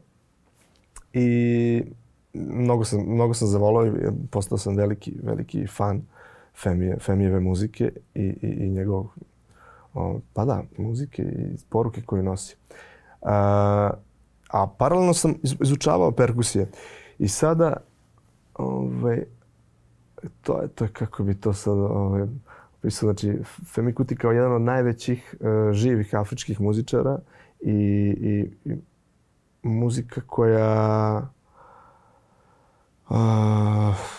[1.12, 1.82] I
[2.35, 3.90] mnogo sam, mnogo sam zavolao i
[4.31, 6.03] postao sam veliki, veliki fan
[6.62, 9.07] Femije, Femijeve muzike i, i, i njegov,
[9.94, 12.57] o, pa da, muzike i poruke koje nosi.
[13.23, 13.90] A,
[14.51, 16.66] a paralelno sam izučavao perkusije
[17.18, 17.77] i sada
[18.55, 19.25] ovaj,
[20.42, 22.27] to je, to je kako bi to sad ovaj,
[22.79, 23.07] opisao.
[23.07, 23.38] Znači,
[23.75, 27.18] Femi Kuti kao jedan od najvećih uh, živih afričkih muzičara
[27.61, 27.73] i,
[28.20, 28.77] i, i
[29.62, 31.29] muzika koja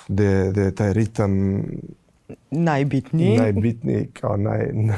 [0.07, 1.61] gde, gde je taj ritam
[2.51, 3.37] najbitniji.
[3.37, 4.71] Najbitniji, kao naj,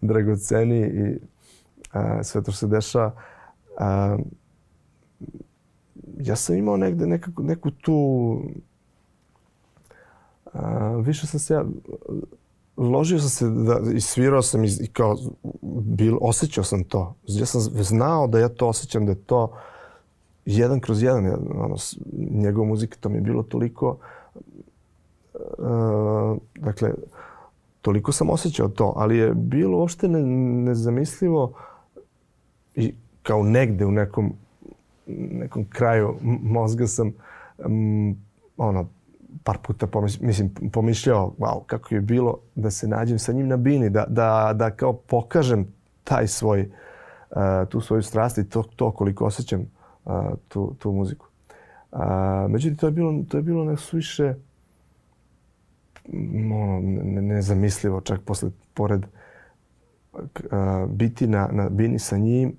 [0.00, 1.18] najdragoceniji i
[1.92, 3.12] a, sve to što se dešava.
[3.78, 4.18] A,
[6.20, 8.40] ja sam imao negde nekako, neku tu...
[10.52, 11.64] A, više sam se ja...
[12.76, 15.16] Ložio sam se da, i svirao sam i, i kao
[15.82, 17.14] bil, osjećao sam to.
[17.26, 19.58] Ja sam znao da ja to osjećam, da je to
[20.46, 21.26] jedan kroz jedan.
[21.54, 21.76] Ono,
[22.30, 23.98] njegova muzika, to mi je bilo toliko
[25.58, 26.90] Uh, dakle,
[27.82, 30.22] toliko sam osjećao to, ali je bilo uopšte ne,
[30.70, 31.52] nezamislivo
[32.74, 34.32] i kao negde u nekom,
[35.06, 37.12] nekom kraju mozga sam
[37.58, 38.16] um,
[38.56, 38.88] ono,
[39.44, 43.56] par puta pomis, mislim, pomišljao, wow, kako je bilo da se nađem sa njim na
[43.56, 45.66] bini, da, da, da kao pokažem
[46.04, 46.60] taj svoj,
[47.30, 47.36] uh,
[47.68, 49.75] tu svoju strast i to, to koliko osjećam
[50.06, 50.12] uh,
[50.48, 51.26] tu, tu muziku.
[51.92, 52.00] Uh,
[52.48, 54.34] međutim, to je bilo, to je bilo nesuviše
[56.52, 56.80] ono,
[57.20, 59.06] nezamislivo čak posle, pored
[60.50, 62.52] a, biti na, na bini sa njim,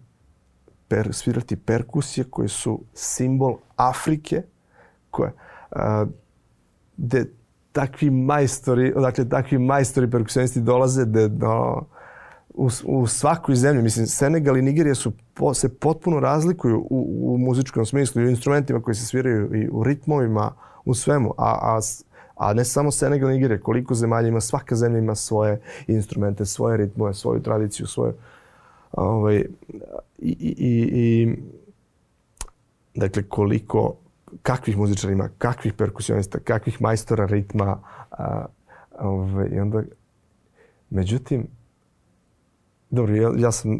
[0.87, 4.41] per, svirati perkusije koje su simbol Afrike,
[5.11, 5.33] koje,
[5.71, 6.05] a,
[6.97, 7.25] de
[7.71, 11.85] takvi majstori, odakle takvi majstori perkusionisti dolaze, de, no,
[12.53, 17.37] u, u svakoj zemlji, mislim, Senegal i Nigerija su po, se potpuno razlikuju u, u
[17.37, 20.51] muzičkom smislu i u instrumentima koji se sviraju i u ritmovima,
[20.85, 21.79] u svemu, a, a
[22.37, 27.13] A ne samo Senegal, Nigerija, koliko zemalja ima, svaka zemlja ima svoje instrumente, svoje ritmove,
[27.13, 28.13] svoju tradiciju, svoje...
[28.91, 29.35] Ovaj,
[30.17, 31.37] i, i, i, i,
[32.95, 33.95] dakle, koliko,
[34.41, 37.79] kakvih muzičara ima, kakvih perkusionista, kakvih majstora ritma.
[38.11, 38.45] A,
[38.99, 39.83] ovaj, I onda,
[40.89, 41.47] međutim,
[42.89, 43.79] dobro, ja, ja sam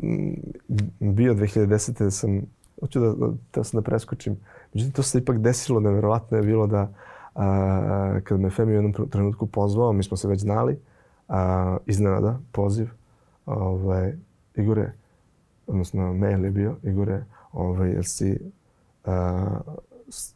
[0.99, 2.03] bio 2010.
[2.03, 2.41] da sam,
[2.79, 3.13] hoću da,
[3.53, 4.37] da, sam da preskočim,
[4.73, 6.93] međutim, to se ipak desilo, nevjerovatno je bilo da
[7.37, 10.79] A, kad me Femi u jednom trenutku pozvao, mi smo se već znali,
[11.27, 12.89] a, iznenada, poziv,
[13.45, 14.13] ovaj,
[14.55, 14.91] Igore,
[15.67, 18.39] odnosno mail je bio, Igore, ovaj, jel si
[19.05, 19.59] a,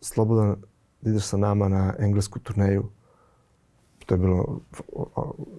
[0.01, 0.55] slobodan
[1.01, 2.84] da ideš sa nama na englesku turneju.
[4.05, 4.60] To je bilo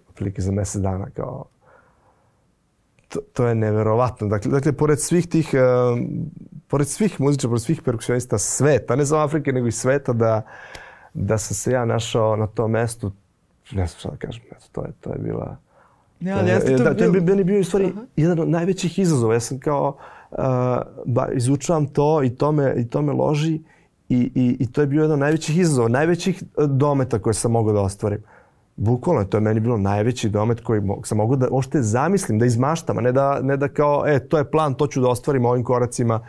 [0.08, 1.44] otprilike za mesec dana kao
[3.12, 4.28] to, to je neverovatno.
[4.28, 5.98] Dakle, dakle pored svih tih uh,
[6.68, 10.42] pored svih muzičara, pored svih perkusionista sveta, ne samo Afrike, nego i sveta da
[11.14, 13.12] da sam se ja našao na tom mestu,
[13.72, 15.56] ne znam šta da kažem, eto, to je, to je bila...
[16.20, 18.06] Ne, ali jeste to da, to je bio, bio u stvari -huh.
[18.16, 19.34] jedan od najvećih izazova.
[19.34, 19.96] Ja sam kao,
[20.30, 20.38] uh,
[21.06, 23.60] ba, izučavam to i to me, i to me loži
[24.08, 27.72] i, i, i to je bio jedan od najvećih izazova, najvećih dometa koje sam mogao
[27.74, 28.22] da ostvarim.
[28.76, 32.98] Bukvalno, to je meni bilo najveći domet koji sam mogao da ošte zamislim, da izmaštam,
[32.98, 35.64] a ne da, ne da kao, e, to je plan, to ću da ostvarim ovim
[35.64, 36.20] koracima,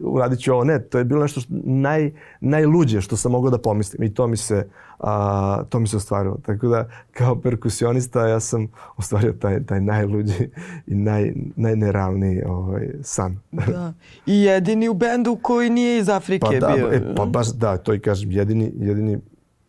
[0.00, 0.64] uradit ću ovo.
[0.64, 4.26] Ne, to je bilo nešto što, naj, najluđe što sam mogao da pomislim i to
[4.26, 6.38] mi se, a, to mi se ostvarilo.
[6.46, 10.50] Tako da, kao perkusionista, ja sam ostvario taj, taj najluđi
[10.86, 13.38] i naj, najneravniji ovaj, san.
[13.52, 13.92] Da.
[14.26, 16.92] I jedini u bendu koji nije iz Afrike pa da, bio.
[16.92, 19.18] E, pa baš da, to i kažem, jedini, jedini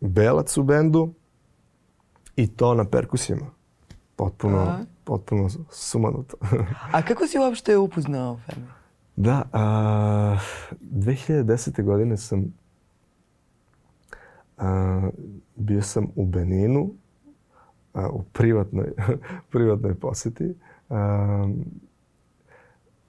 [0.00, 1.14] belac u bendu,
[2.36, 3.46] I to na perkusijama.
[4.16, 4.78] Potpuno, a?
[5.04, 6.36] potpuno sumanuto.
[6.92, 8.66] a kako si uopšte upoznao Femi?
[9.16, 10.38] Da, a,
[10.80, 11.84] 2010.
[11.84, 12.54] godine sam
[14.58, 15.10] a,
[15.56, 16.90] bio sam u Beninu
[17.92, 18.92] a, u privatnoj,
[19.52, 20.54] privatnoj poseti.
[20.90, 21.48] A,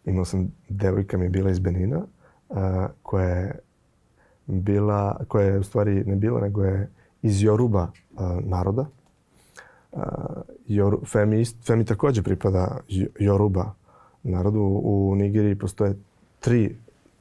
[0.05, 2.01] imao sam, devojka mi je bila iz Benina
[2.49, 3.59] a, koja je
[4.45, 8.85] bila, koja je u stvari ne bila, nego je iz Joruba a, naroda
[10.67, 12.77] Jor, Femi, Femi takođe pripada
[13.19, 13.73] Joruba
[14.23, 14.81] narodu.
[14.83, 15.95] U Nigeriji postoje
[16.39, 16.75] tri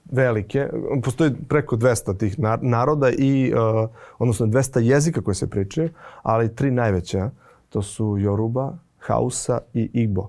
[0.04, 0.68] velike,
[1.02, 5.90] postoji preko 200 tih naroda i, uh, odnosno 200 jezika koje se pričaju,
[6.22, 7.30] ali tri najveća,
[7.68, 10.28] to su Joruba, Hausa i Igbo.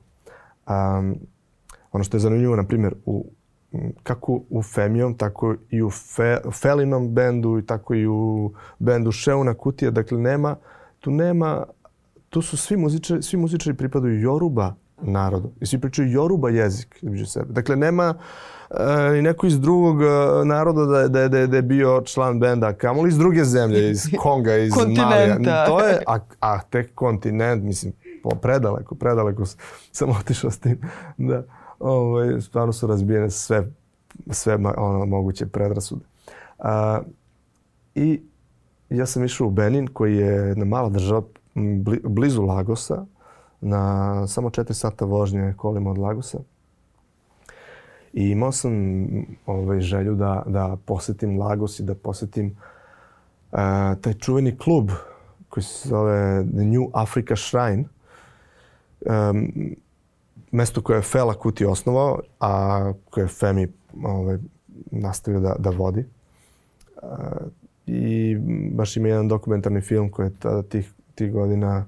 [0.68, 1.16] Um,
[1.92, 3.26] ono što je zanimljivo, na primjer, u
[4.04, 9.54] kako u Femijom, tako i u Fe, Felinom bendu i tako i u bendu Šeuna
[9.54, 9.92] Kutija.
[9.92, 10.56] Dakle, nema,
[11.00, 11.64] tu nema,
[12.32, 17.26] tu su svi muzičari, svi muzičari pripadaju Joruba narodu i svi pričaju Joruba jezik između
[17.26, 17.54] sebe.
[17.54, 18.14] Dakle, nema
[18.70, 20.06] e, i neko iz drugog e,
[20.46, 24.56] naroda da, da, da, da je bio član benda, kamoli iz druge zemlje, iz Konga,
[24.58, 25.66] iz Malija.
[25.66, 27.94] To je, a, a tek kontinent, mislim,
[28.42, 29.44] predaleko, predaleko
[29.92, 30.82] sam otišao s tim.
[31.18, 31.44] Da
[31.80, 33.68] ovaj, stvarno su razbijene sve,
[34.30, 36.06] sve ono, moguće predrasude.
[36.60, 37.02] A,
[37.96, 38.22] I
[38.90, 41.22] ja sam išao u Benin, koji je jedna mala država
[42.04, 43.06] blizu Lagosa,
[43.62, 46.40] na samo 4 sata vožnje kolima od Lagosa.
[48.14, 48.72] I imao sam
[49.46, 52.56] ovaj, želju da, da posetim Lagos i da posetim
[53.52, 53.60] uh,
[54.02, 54.90] taj čuveni klub
[55.50, 57.84] koji se zove The New Africa Shrine.
[59.02, 59.52] Um,
[60.52, 63.68] mesto koje je Fela Kuti osnovao, a koje je Femi
[64.04, 64.38] ovaj,
[64.92, 66.06] nastavio da, da vodi.
[67.02, 67.10] Uh,
[67.86, 68.38] I
[68.72, 71.86] baš ima jedan dokumentarni film koji je tada tih, tih godina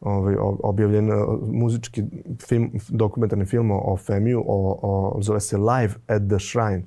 [0.00, 1.10] ovaj, objavljen
[1.46, 2.04] muzički
[2.48, 6.82] film, dokumentarni film o Femiju, o, o, zove se Live at the Shrine.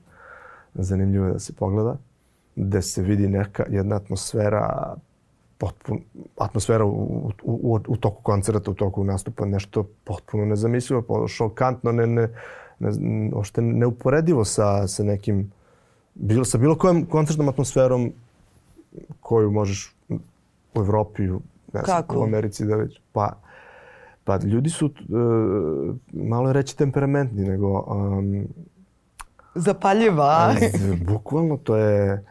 [0.73, 1.97] Zanimljivo je da se pogleda.
[2.55, 4.95] Gde se vidi neka jedna atmosfera
[5.57, 5.99] potpun,
[6.37, 12.27] atmosfera u, u, u, toku koncerta, u toku nastupa, nešto potpuno nezamislivo, šokantno, ne, ne,
[12.79, 12.91] ne,
[13.33, 15.51] ošte neuporedivo sa, sa nekim,
[16.15, 18.11] bilo, sa bilo kojom koncertnom atmosferom
[19.21, 19.95] koju možeš
[20.75, 21.29] u Evropi,
[21.73, 23.33] ne znam, u Americi da već, pa,
[24.23, 27.85] pa ljudi su, uh, malo je reći temperamentni, nego...
[27.87, 28.47] Um,
[29.55, 30.55] Zapaljiva.
[31.11, 32.23] bukvalno to je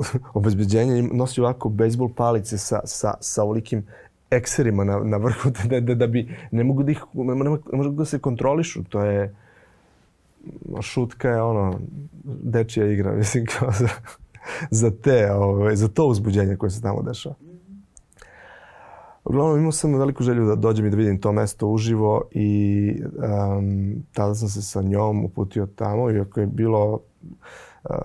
[0.34, 3.86] obezbeđenje nosi ovako bejsbol palice sa, sa, sa ovolikim
[4.30, 7.78] ekserima na, na vrhu da, da, da bi ne mogu da ih ne, ne, ne
[7.78, 9.34] mogu da se kontrolišu to je
[10.80, 11.78] šutka je ono
[12.24, 13.88] dečija igra mislim kao za,
[14.70, 17.34] za te ovaj, za to uzbuđenje koje se tamo dešava
[19.24, 23.94] Uglavnom imao sam veliku želju da dođem i da vidim to mesto uživo i um,
[24.12, 27.00] tada sam se sa njom uputio tamo iako je bilo
[27.84, 27.96] uh,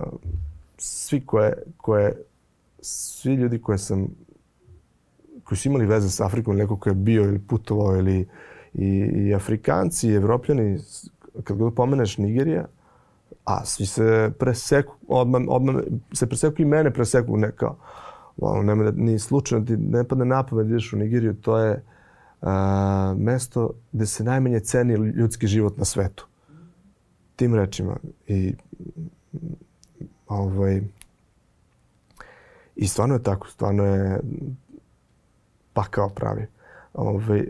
[0.78, 2.22] svi koje, koje,
[2.80, 4.06] svi ljudi koje sam,
[5.44, 8.28] koji su imali veze s Afrikom, neko ko je bio ili putovao ili
[8.74, 10.78] i, i Afrikanci i Evropljani,
[11.44, 12.66] kad god pomeneš Nigerija,
[13.44, 15.76] a svi se preseku, odmah, odmah
[16.12, 17.74] se preseku i mene preseku neka,
[18.36, 21.58] wow, nema da, ni slučajno ti ne padne na pamet da ideš u Nigeriju, to
[21.58, 21.84] je
[22.42, 26.26] a, mesto gde se najmanje ceni ljudski život na svetu.
[27.36, 27.96] Tim rečima.
[28.26, 28.54] I
[30.28, 30.82] Ovaj,
[32.76, 34.20] I stvarno je tako, stvarno je
[35.72, 36.46] pakao pravi.
[36.94, 37.46] Ovaj,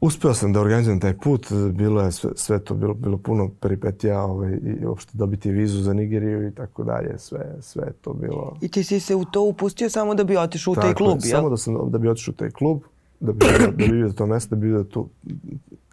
[0.00, 4.22] uspeo sam da organizujem taj put, bilo je sve, sve to bilo, bilo puno peripetija
[4.22, 8.56] ovaj, i uopšte dobiti vizu za Nigeriju i tako dalje, sve, sve je to bilo.
[8.60, 11.38] I ti si se u to upustio samo da bi otišao u taj klub, jel?
[11.38, 12.80] Samo da, sam, da bi otišao u taj klub,
[13.20, 15.08] da bi, da bi vidio to mesto, da bi vidio tu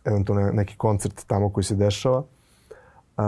[0.06, 2.24] eventualno neki koncert tamo koji se dešava.
[3.18, 3.24] Uh,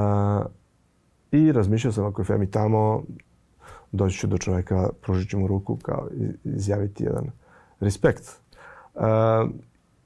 [1.32, 3.04] I razmišljao sam ako je Femi tamo,
[3.92, 6.08] doći ću do čoveka, pružit ću mu ruku, kao
[6.44, 7.32] izjaviti jedan
[7.80, 8.24] respekt.
[8.96, 9.02] Uh,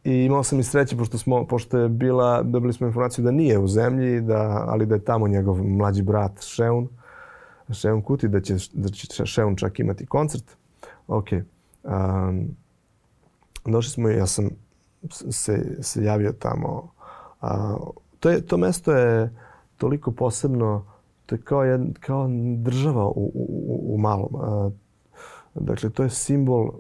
[0.04, 3.60] I imao sam i sreće, pošto, smo, pošto je bila, dobili smo informaciju da nije
[3.60, 6.88] u zemlji, da, ali da je tamo njegov mlađi brat Šeun,
[7.72, 10.58] Šeun Kuti, da će, da će Šeun čak imati koncert.
[11.08, 11.28] Ok.
[11.84, 12.48] Um,
[13.66, 14.50] došli smo i ja sam
[15.10, 16.92] se, se javio tamo.
[17.42, 17.50] Uh,
[18.20, 19.36] to, je, to mesto je
[19.78, 20.86] toliko posebno
[21.32, 24.30] to je kao, jed, kao država u, u, u malom.
[25.54, 26.72] Dakle, to je simbol,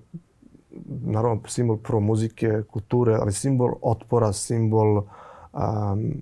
[0.86, 5.04] naravno simbol pro muzike, kulture, ali simbol otpora, simbol
[5.54, 6.14] um,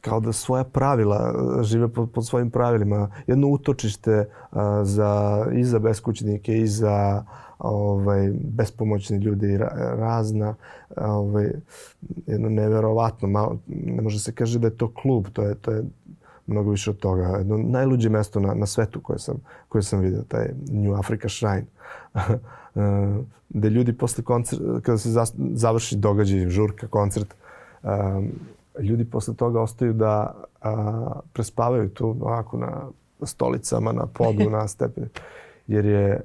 [0.00, 3.10] kao da svoja pravila, žive pod, pod svojim pravilima.
[3.26, 7.24] Jedno utočište uh, za, i za beskućnike i za
[7.58, 9.58] ovaj, bespomoćni ljudi
[9.98, 10.54] razna,
[10.96, 11.50] ovaj,
[12.26, 15.84] jedno neverovatno, malo, ne može se kaže da je to klub, to je, to je
[16.46, 17.22] mnogo više od toga.
[17.22, 19.36] Jedno najluđe mesto na, na svetu koje sam,
[19.68, 21.66] koje sam vidio, taj New Africa Shrine.
[23.48, 25.08] gde ljudi posle koncerta, kada se
[25.54, 27.34] završi događaj, žurka, koncert,
[27.82, 28.30] um,
[28.80, 32.88] ljudi posle toga ostaju da a, prespavaju tu ovako na
[33.22, 35.06] stolicama, na podu, na stepenu.
[35.66, 36.20] Jer je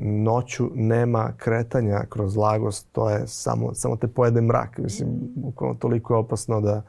[0.00, 4.78] noću nema kretanja kroz Lagos, to je samo, samo te pojede mrak.
[4.78, 6.82] Mislim, bukvalno toliko je opasno da...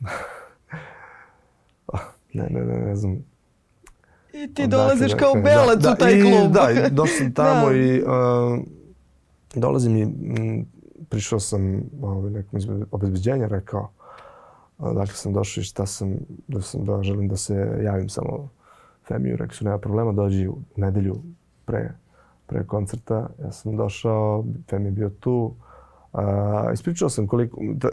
[2.34, 3.24] ne, ne, ne, ne znam.
[4.32, 6.52] I ti dolaziš da, kao belac da, u taj i, klub.
[6.52, 7.76] Da, došao sam tamo da.
[7.76, 8.08] i uh,
[9.54, 10.66] dolazim i m,
[11.08, 13.90] prišao sam ovaj, nekom iz obezbeđenja, rekao
[14.80, 16.16] dakle sam došao i šta sam,
[16.48, 18.48] da, sam, da želim da se javim samo
[19.08, 19.36] Femiju.
[19.36, 21.16] Rekli su, nema problema, dođi u nedelju
[21.64, 21.92] pre,
[22.46, 23.28] pre koncerta.
[23.42, 25.54] Ja sam došao, Femi je bio tu.
[26.12, 27.88] A, ispričao sam koliko, da,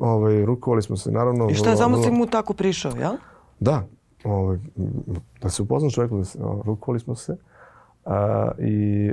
[0.00, 1.48] ovaj, rukovali smo se naravno.
[1.50, 3.12] I šta je, samo si mu tako prišao, jel?
[3.60, 3.82] Da,
[4.24, 4.58] ovaj,
[5.40, 7.36] da se upoznam čovjeku, da se, rukovali smo se.
[8.04, 9.10] A, I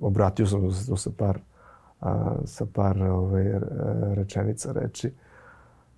[0.00, 1.38] obratio sam se sa par,
[2.00, 3.44] a, sa par ovaj,
[4.14, 5.10] rečenica, reči.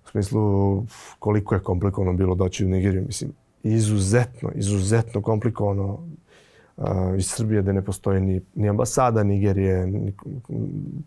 [0.05, 0.83] U smislu
[1.19, 3.03] koliko je komplikovano bilo doći u Nigeriju.
[3.07, 6.07] Mislim, izuzetno, izuzetno komplikovano
[7.17, 9.87] iz Srbije da ne postoji ni, ni ambasada Nigerije.
[9.87, 10.13] Ni,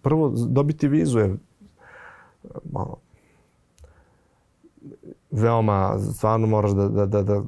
[0.02, 1.36] prvo, dobiti vizu je
[2.72, 2.96] malo,
[5.30, 7.42] veoma, stvarno moraš da, da, da, da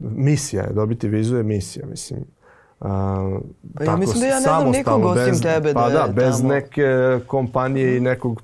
[0.00, 2.20] misija je, dobiti vizu je misija, mislim.
[2.80, 2.88] Uh,
[3.74, 6.36] pa ja mislim da ja ne znam nikog osim tebe pa da Pa da, bez
[6.36, 6.48] tamo.
[6.48, 6.86] neke
[7.26, 8.42] kompanije i nekog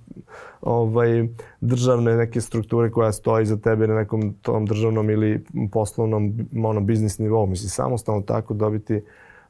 [0.61, 1.29] ovaj,
[1.61, 7.19] državne neke strukture koja stoji za tebe na nekom tom državnom ili poslovnom ono, biznis
[7.19, 7.47] nivou.
[7.47, 9.03] Mislim, samostalno tako dobiti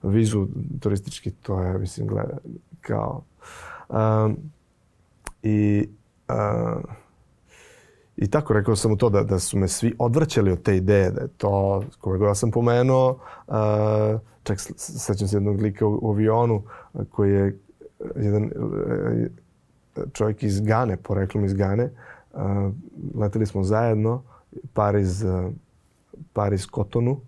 [0.03, 0.47] vizu
[0.81, 2.39] turistički, to je, mislim, gleda,
[2.81, 3.23] kao...
[3.89, 4.37] Um,
[5.43, 5.89] I
[6.29, 6.83] uh,
[8.19, 11.11] I tako rekao sam mu to da, da su me svi odvrćali od te ideje,
[11.11, 13.55] da je to, koga ja sam pomenuo, uh,
[14.43, 16.63] čak sećam se jednog lika u, u avionu
[17.11, 17.59] koji je
[18.17, 18.51] jedan uh,
[20.13, 21.91] čovjek iz Gane, poreklom iz Gane.
[23.15, 24.23] Leteli smo zajedno,
[24.73, 25.25] Pariz,
[26.33, 27.21] Pariz Kotonu.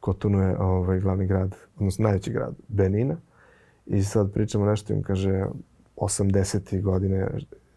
[0.00, 3.16] Kotonu je ovaj, glavni grad, odnosno najveći grad Benina.
[3.86, 5.46] I sad pričamo nešto im kaže
[5.96, 6.82] 80.
[6.82, 7.28] godine,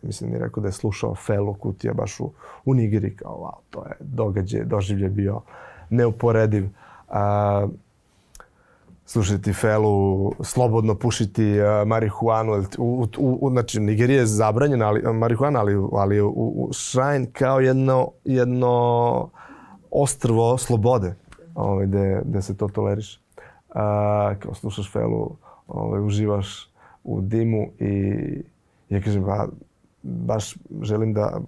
[0.02, 2.32] mislim mi rekao da je slušao Felo Kutija baš u,
[2.66, 5.42] u Nigeri, kao wow, to je događaj, doživlje bio
[5.90, 6.66] neuporediv.
[6.66, 7.70] Uh,
[9.12, 12.64] slušati felu, slobodno pušiti uh, marihuanu.
[12.78, 17.60] U, u, u, znači, Nigerija je zabranjena, ali, marihuana, ali, ali u, u Shrine kao
[17.60, 19.30] jedno, jedno
[19.92, 21.16] ostrvo slobode
[21.56, 23.22] ovaj, gde, gde se to toleriš.
[23.70, 23.76] Uh,
[24.40, 25.36] kao slušaš felu,
[25.68, 26.70] ovaj, uživaš
[27.04, 28.14] u dimu i
[28.90, 29.48] ja kažem, ba,
[30.04, 31.42] baš želim da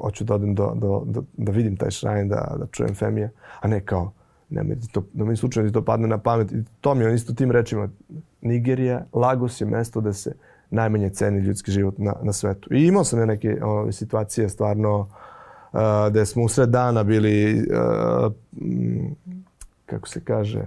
[0.00, 3.68] hoću da odem do, do, do, da vidim taj shrine, da, da čujem Femije, a
[3.68, 4.12] ne kao
[4.52, 6.52] nemoj ti to, da mi slučajno to padne na pamet.
[6.52, 7.88] I to mi je isto tim rečima.
[8.40, 10.34] Nigerija, Lagos je mesto da se
[10.70, 12.74] najmanje ceni ljudski život na, na svetu.
[12.74, 18.32] I imao sam ja neke ove, situacije stvarno uh, gde smo usred dana bili, uh,
[19.86, 20.64] kako se kaže,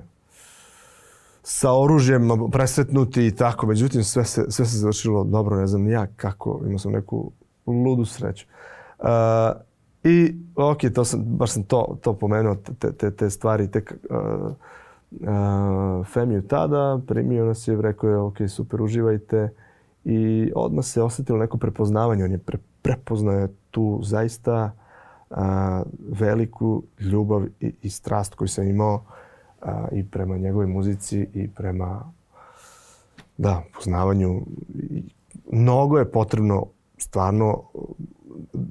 [1.44, 3.68] sa oružjem presretnuti i tako.
[3.68, 6.62] Međutim, sve se, sve se završilo dobro, ne znam ni ja kako.
[6.66, 7.32] Imao sam neku
[7.66, 8.46] ludu sreću.
[9.00, 9.08] Uh,
[10.06, 14.52] I, ok, to sam, baš sam to, to pomenuo, te, te, te stvari, tek uh,
[15.12, 19.50] uh, Femiju tada, primio nas je, rekao je, ok, super, uživajte.
[20.04, 24.72] I odmah se osetilo neko prepoznavanje, on je pre, prepoznao tu zaista
[25.30, 25.38] uh,
[26.20, 29.02] veliku ljubav i, i strast koju sam imao
[29.62, 32.12] uh, i prema njegovoj muzici i prema
[33.38, 34.42] da, poznavanju.
[34.92, 35.04] I
[35.52, 36.66] mnogo je potrebno
[36.98, 37.64] stvarno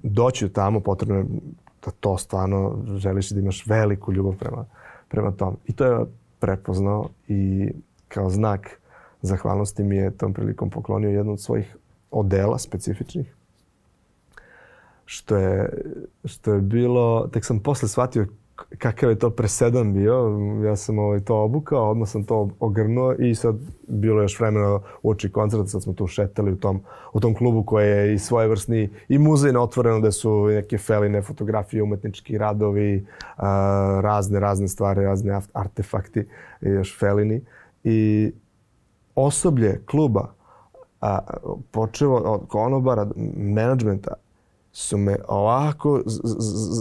[0.03, 1.25] doći tamo potrebno je
[1.85, 4.65] da to stvarno želiš da imaš veliku ljubav prema,
[5.09, 5.57] prema tom.
[5.67, 6.07] I to je
[6.39, 7.71] prepoznao i
[8.09, 8.81] kao znak
[9.23, 11.77] zahvalnosti mi je tom prilikom poklonio jednu od svojih
[12.11, 13.35] odela specifičnih.
[15.05, 15.83] Što je,
[16.25, 20.39] što je bilo, tek sam posle shvatio kakav je to presedan bio.
[20.65, 23.57] Ja sam ovaj, to obukao, odmah sam to ogrnuo i sad
[23.89, 26.81] bilo još vremena uoči koncerta, sad smo tu šetali u tom,
[27.13, 31.23] u tom klubu koji je i svojevrsni i muzej na otvoreno gde su neke feline,
[31.23, 36.27] fotografije, umetnički radovi, a, razne, razne stvari, razne artefakti
[36.61, 37.41] još felini.
[37.85, 38.33] I
[39.15, 40.33] osoblje kluba
[41.01, 41.19] a,
[41.71, 44.15] počevo od konobara, menadžmenta,
[44.77, 46.03] su me ovako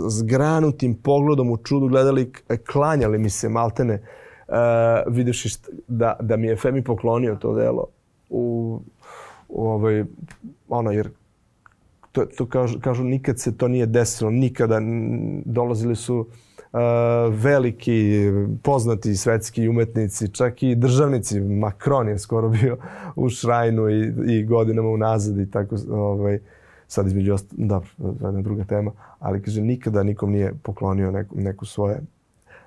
[0.10, 2.32] zgranutim pogledom u čudu gledali,
[2.72, 4.02] klanjali mi se maltene,
[4.48, 4.56] uh,
[5.08, 5.50] vidjevši
[5.88, 7.88] da, da mi je Femi poklonio to delo
[8.30, 8.80] u,
[9.50, 10.06] u ovoj,
[10.70, 11.10] ono, jer
[12.12, 14.80] to, to kažu, kažu nikad se to nije desilo, nikada
[15.46, 16.80] dolazili su uh,
[17.30, 18.32] veliki,
[18.64, 21.40] poznati svetski umetnici, čak i državnici.
[21.40, 22.78] Macron je skoro bio
[23.16, 26.39] u šrajnu i, i godinama unazad i tako ovaj,
[26.94, 31.66] sad između osta, da, jedna druga tema, ali kaže nikada nikom nije poklonio neku, neku
[31.66, 32.02] svoje,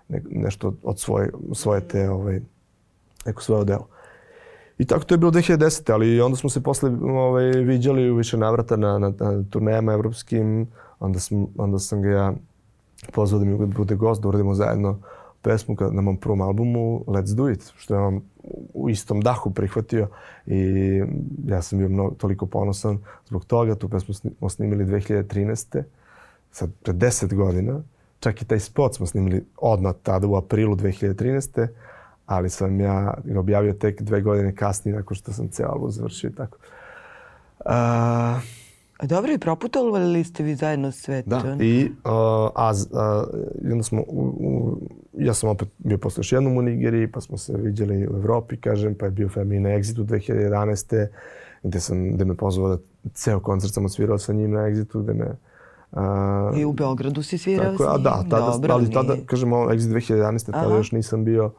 [0.08, 2.40] ne, nešto od svoje, svoje te, ovaj,
[3.26, 3.86] neko svoje delo.
[4.78, 5.92] I tako to je bilo 2010.
[5.92, 10.66] Ali onda smo se posle ovaj, viđali u više navrata na, na, na turnejama evropskim.
[11.00, 12.32] Onda, sam, onda sam ga ja
[13.12, 14.98] pozvao da mi bude gost, da uradimo zajedno
[15.42, 18.20] pesmu na mom prvom albumu Let's Do It, što je on
[18.74, 20.08] u istom dahu prihvatio
[20.46, 21.02] i
[21.46, 23.74] ja sam bio mnogo, toliko ponosan zbog toga.
[23.74, 25.82] Tu pesmu smo snimili 2013.
[26.50, 27.82] Sad, pred 10 godina.
[28.20, 31.66] Čak i taj spot smo snimili odmah tada u aprilu 2013.
[32.26, 36.30] Ali sam ja ga objavio tek dve godine kasnije nakon što sam ceo album završio
[36.30, 36.58] i tako.
[37.64, 37.72] Uh,
[39.02, 41.26] dobro, i proputovali ste vi zajedno svet?
[41.26, 42.10] Da, i uh,
[42.54, 43.24] a, a,
[43.72, 44.78] onda smo, u, u,
[45.18, 48.56] ja sam opet bio posle još jednom u Nigeriji, pa smo se vidjeli u Evropi,
[48.56, 51.06] kažem, pa je bio Femi na Exitu 2011.
[51.62, 52.82] gde, sam, gde me pozvao da
[53.14, 55.36] ceo koncert sam osvirao sa njim na Exitu, gde me
[55.92, 57.90] Uh, I u Beogradu si svirao tako, s njim?
[57.90, 59.26] A da, tada, Dobro, ali tada, nije...
[59.26, 60.46] kažemo, Exit 2011.
[60.46, 60.76] tada Aha.
[60.76, 61.50] još nisam bio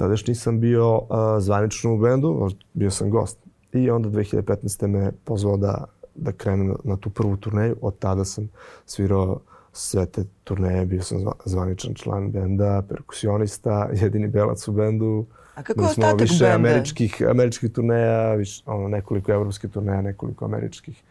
[0.00, 1.06] tada još nisam bio uh,
[1.38, 3.38] zvanično u bendu, bio sam gost.
[3.72, 4.86] I onda 2015.
[4.86, 5.84] me pozvao da
[6.20, 7.76] da krenem na tu prvu turneju.
[7.80, 8.48] Od tada sam
[8.86, 9.40] svirao
[9.72, 15.26] sve te turneje, bio sam zvaničan član benda, perkusionista, jedini belac u bendu.
[15.54, 16.54] A kako je ostatak više benda?
[16.54, 21.02] američkih, američkih turneja, više, ono, nekoliko evropskih turneja, nekoliko američkih.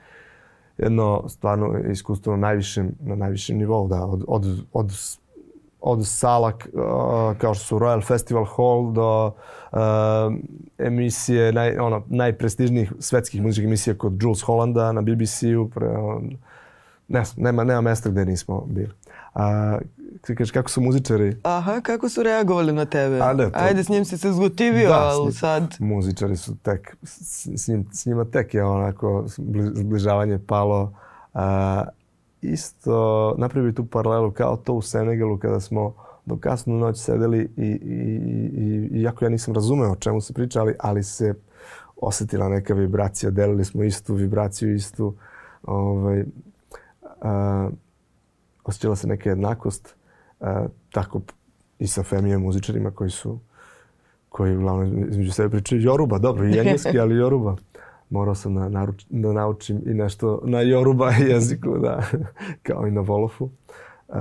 [0.77, 4.91] Jedno stvarno iskustvo na najvišem, na najvišem nivou, da, od, od, od
[5.81, 9.31] od sala uh, kao što su Royal Festival Hall do
[9.71, 9.79] uh,
[10.77, 15.69] emisije naj, ono, najprestižnijih svetskih muzičkih emisija kod Jules Hollanda na BBC-u.
[17.07, 18.91] Ne, nema, nema mesta gde nismo bili.
[19.33, 19.77] A,
[20.21, 21.37] kažeš, kako su muzičari?
[21.43, 23.19] Aha, kako su reagovali na tebe?
[23.21, 23.59] A ne, to...
[23.59, 25.75] Ajde, s njim si se zgotivio, da, ali sad...
[25.79, 29.23] Muzičari su tek, s, s, njim, s njima tek je onako
[29.73, 30.93] zbližavanje palo.
[31.33, 31.83] A,
[32.41, 35.93] isto napravio tu paralelu kao to u Senegalu kada smo
[36.25, 38.19] do kasnu noć sedeli i, i,
[38.93, 41.33] i, iako ja nisam razumeo o čemu se priča, ali, ali se
[41.95, 45.15] osetila neka vibracija, delili smo istu vibraciju, istu
[45.63, 46.23] ovaj,
[47.21, 47.69] a,
[48.63, 49.95] osjećala se neka jednakost
[50.39, 51.21] a, tako
[51.79, 53.39] i sa Femijem muzičarima koji su
[54.29, 57.55] koji uglavnom između sebe pričaju Joruba, dobro, i engleski, ali Joruba
[58.09, 62.03] morao sam da, naruč, da naučim i nešto na Yoruba jeziku, da,
[62.63, 63.49] kao i na Wolofu.
[64.07, 64.15] Uh,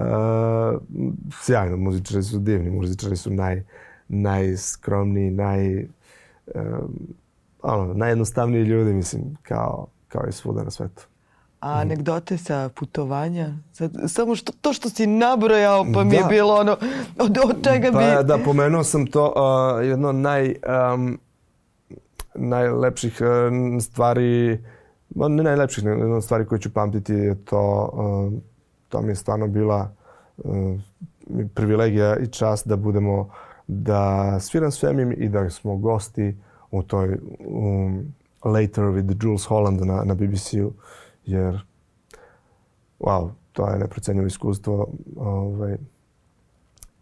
[1.32, 3.62] sjajno, muzičari su divni, muzičari su naj,
[4.08, 5.88] najskromniji, naj, um,
[7.62, 11.06] ono, najjednostavniji ljudi, mislim, kao, kao i svuda na svetu.
[11.60, 13.52] A anegdote sa putovanja?
[13.72, 16.16] Sad, samo što, to što si nabrojao pa mi da.
[16.16, 16.76] je bilo ono,
[17.18, 18.26] od, od čega pa, bi...
[18.26, 20.54] Da, pomenuo sam to, uh, jedno naj...
[20.94, 21.18] Um,
[22.40, 23.26] najlepših e,
[23.80, 24.58] stvari,
[25.14, 27.90] ne najlepših, ne stvari koje ću pamtiti je to,
[28.34, 28.40] e,
[28.88, 29.90] to mi je stvarno bila
[30.38, 30.78] e,
[31.54, 33.30] privilegija i čast da budemo,
[33.66, 36.36] da sviram s Femim i da smo gosti
[36.70, 38.14] u toj um,
[38.44, 40.72] Later with Jules Holland na, na BBC-u,
[41.26, 41.60] jer
[43.00, 44.88] wow, to je neprocenjivo iskustvo.
[45.16, 45.76] Ovaj,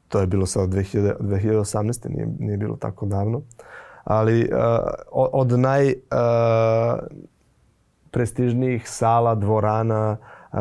[0.09, 2.09] to je bilo sad 2000, 2018.
[2.09, 3.39] Nije, nije bilo tako davno.
[3.39, 3.45] Uh,
[4.07, 4.59] ali uh,
[5.13, 6.99] od naj uh,
[8.11, 10.17] prestižnijih sala, dvorana
[10.53, 10.59] uh,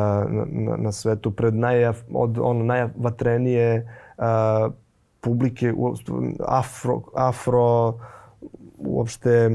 [0.50, 3.86] na, na svetu, pred naj, od ono najvatrenije
[4.18, 4.74] uh,
[5.22, 5.74] publike,
[6.48, 8.00] afro, afro
[8.78, 9.50] uopšte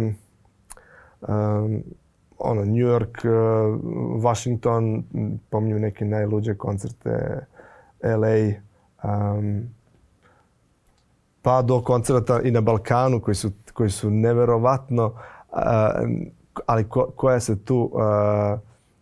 [1.21, 1.83] um,
[2.39, 5.05] ono, New York, uh, Washington,
[5.51, 7.47] pominju neke najluđe koncerte,
[8.03, 8.55] LA,
[9.05, 9.69] um,
[11.43, 15.15] pa do koncerta i na Balkanu koji su koji su neverovatno,
[16.67, 17.93] ali ko, koja se tu,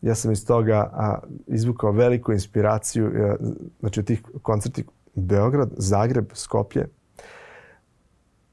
[0.03, 0.91] ja sam iz toga
[1.47, 3.13] izvukao veliku inspiraciju,
[3.81, 4.85] znači od tih koncerti
[5.15, 6.89] Beograd, Zagreb, Skoplje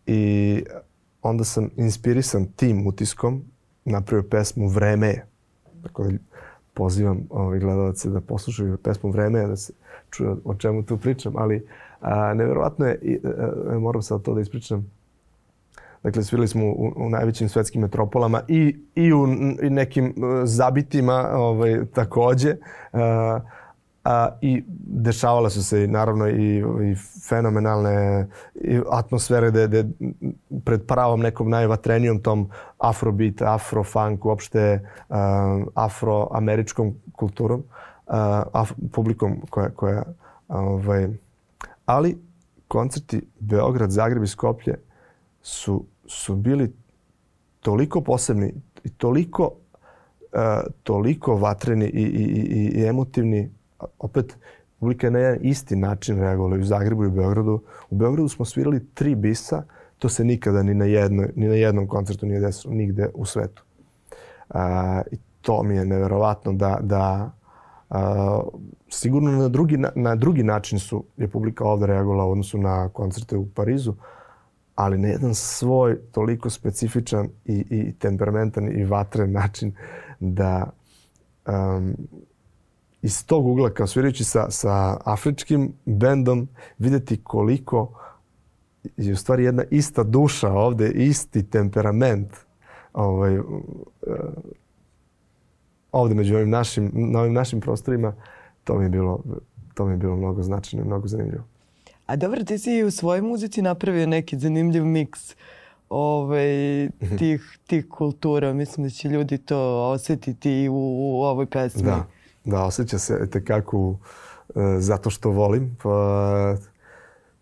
[0.05, 0.63] i
[1.21, 3.43] onda sam inspirisan tim utiskom
[3.86, 5.27] napravio pesmu Vreme je.
[5.83, 6.09] Tako da
[6.73, 9.73] pozivam ovaj gledalce da poslušaju pesmu Vreme je, da se
[10.09, 11.67] čuje o čemu tu pričam, ali
[11.99, 13.19] a, neverovatno je,
[13.71, 14.91] a, moram sad to da ispričam,
[16.05, 19.27] Dakle, svirali smo u, u najvećim svetskim metropolama i, i u
[19.61, 22.55] i nekim uh, zabitima ovaj, takođe.
[22.93, 22.99] Uh,
[24.03, 26.57] a, I dešavale su se naravno i,
[26.91, 26.95] i
[27.29, 29.85] fenomenalne i atmosfere da de,
[30.65, 35.15] pred pravom nekom najvatrenijom tom afrobeat, afrofunk, uopšte uh,
[35.73, 38.13] afroameričkom kulturom, uh,
[38.53, 40.03] af, publikom koja, koja
[40.47, 41.07] ovaj,
[41.86, 42.17] ali
[42.67, 44.75] koncerti Beograd, Zagreb i Skoplje
[45.41, 46.73] su su bili
[47.59, 53.51] toliko posebni i toliko, uh, toliko vatreni i, i, i, i emotivni.
[53.99, 54.38] Opet,
[54.79, 57.61] publika je na jedan isti način reagovala i u Zagrebu i u Beogradu.
[57.89, 59.63] U Beogradu smo svirali tri bisa,
[59.97, 63.63] to se nikada ni na, jednoj, ni na jednom koncertu nije desilo nigde u svetu.
[64.49, 64.59] Uh,
[65.11, 67.31] I to mi je neverovatno da, da
[67.89, 67.97] uh,
[68.89, 72.89] sigurno na drugi, na, na drugi način su je publika ovde reagovala u odnosu na
[72.89, 73.93] koncerte u Parizu,
[74.75, 79.73] ali na jedan svoj toliko specifičan i, i temperamentan i vatren način
[80.19, 80.69] da
[81.47, 81.95] um,
[83.01, 87.99] iz tog ugla kao svirajući sa, sa afričkim bendom videti koliko
[88.97, 92.33] je u stvari jedna ista duša ovde, isti temperament
[92.93, 93.45] ovaj, uh,
[95.95, 98.13] ovde među ovim našim, na ovim našim prostorima,
[98.63, 99.23] to mi je bilo,
[99.73, 101.43] to mi je bilo mnogo značajno i mnogo zanimljivo.
[102.05, 105.35] A dobro, ti si u svojoj muzici napravio neki zanimljiv miks
[105.89, 107.15] ovaj, Mhm.
[107.17, 108.53] tih, tih kultura.
[108.53, 111.83] Mislim da će ljudi to osetiti u, u ovoj pesmi.
[111.83, 112.05] Da,
[112.45, 113.97] da, osjeća se tekako uh,
[114.79, 115.77] zato što volim.
[115.83, 116.55] Pa,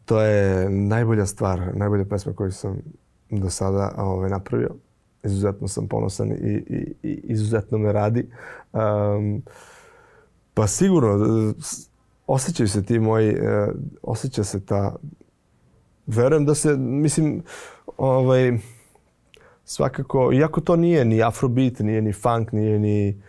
[0.06, 2.78] to je najbolja stvar, najbolja pesma koju sam
[3.30, 4.70] do sada ovaj, napravio.
[5.24, 6.36] Izuzetno sam ponosan i,
[6.68, 8.30] i, i izuzetno me radi.
[8.74, 9.44] Um,
[10.54, 11.18] pa sigurno,
[11.62, 11.90] s-
[12.28, 13.40] osjećaju se ti moji, uh,
[14.04, 14.96] osjeća se ta...
[16.08, 17.44] Verujem da se, mislim,
[17.98, 18.58] ovaj,
[19.66, 23.22] svakako, iako to nije ni afrobeat, nije ni funk, nije ni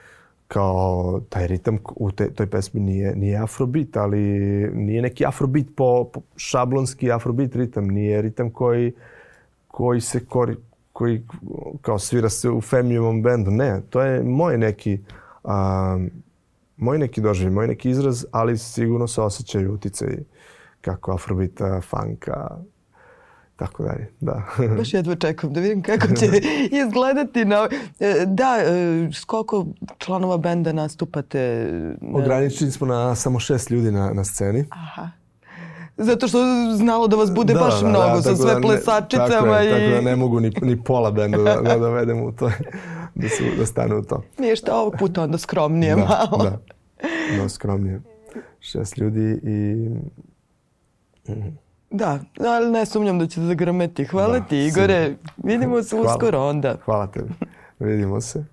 [0.48, 4.18] kao taj ritam u te, toj pesmi nije, nije afrobeat, ali
[4.74, 8.92] nije neki afrobeat po, po šablonski afrobeat ritam, nije ritam koji,
[9.68, 10.56] koji se kori,
[10.94, 11.22] koji
[11.80, 13.50] kao svira se u Femijevom bendu.
[13.50, 14.98] Ne, to je moj neki
[15.44, 16.10] um,
[16.76, 20.16] moj neki doživljaj, moj neki izraz, ali sigurno se osjećaju uticaj
[20.80, 22.50] kako afrobita, funka,
[23.56, 24.10] tako dalje.
[24.20, 24.42] Da.
[24.78, 26.26] Baš jedva čekam da vidim kako će
[26.86, 27.44] izgledati.
[27.44, 27.68] Na...
[28.00, 28.72] E, Da, e,
[29.12, 29.66] s koliko
[29.98, 31.68] članova benda nastupate?
[32.00, 34.64] na- Ograničeni smo na samo šest ljudi na, na sceni.
[34.70, 35.10] Aha.
[35.96, 36.38] Zato što
[36.74, 39.90] znalo da vas bude baš mnogo sa tako sve da plesačicama tako je, i...
[39.90, 42.50] Tako da ne mogu ni, ni pola benda da, da dovedem u to,
[43.14, 44.22] da, su, da stane u to.
[44.38, 46.44] Nije šta ovog puta onda skromnije da, malo.
[46.44, 46.58] Da,
[47.38, 48.02] no, skromnije.
[48.60, 49.88] Šest ljudi i
[51.90, 52.18] Da,
[52.48, 54.04] ali ne sumnjam da će zagrmeti.
[54.04, 55.16] Hvala Da, ti Igore.
[55.36, 56.76] Vidimo se uskoro onda.
[56.84, 57.28] hvala tebi.
[57.78, 58.44] Vidimo se.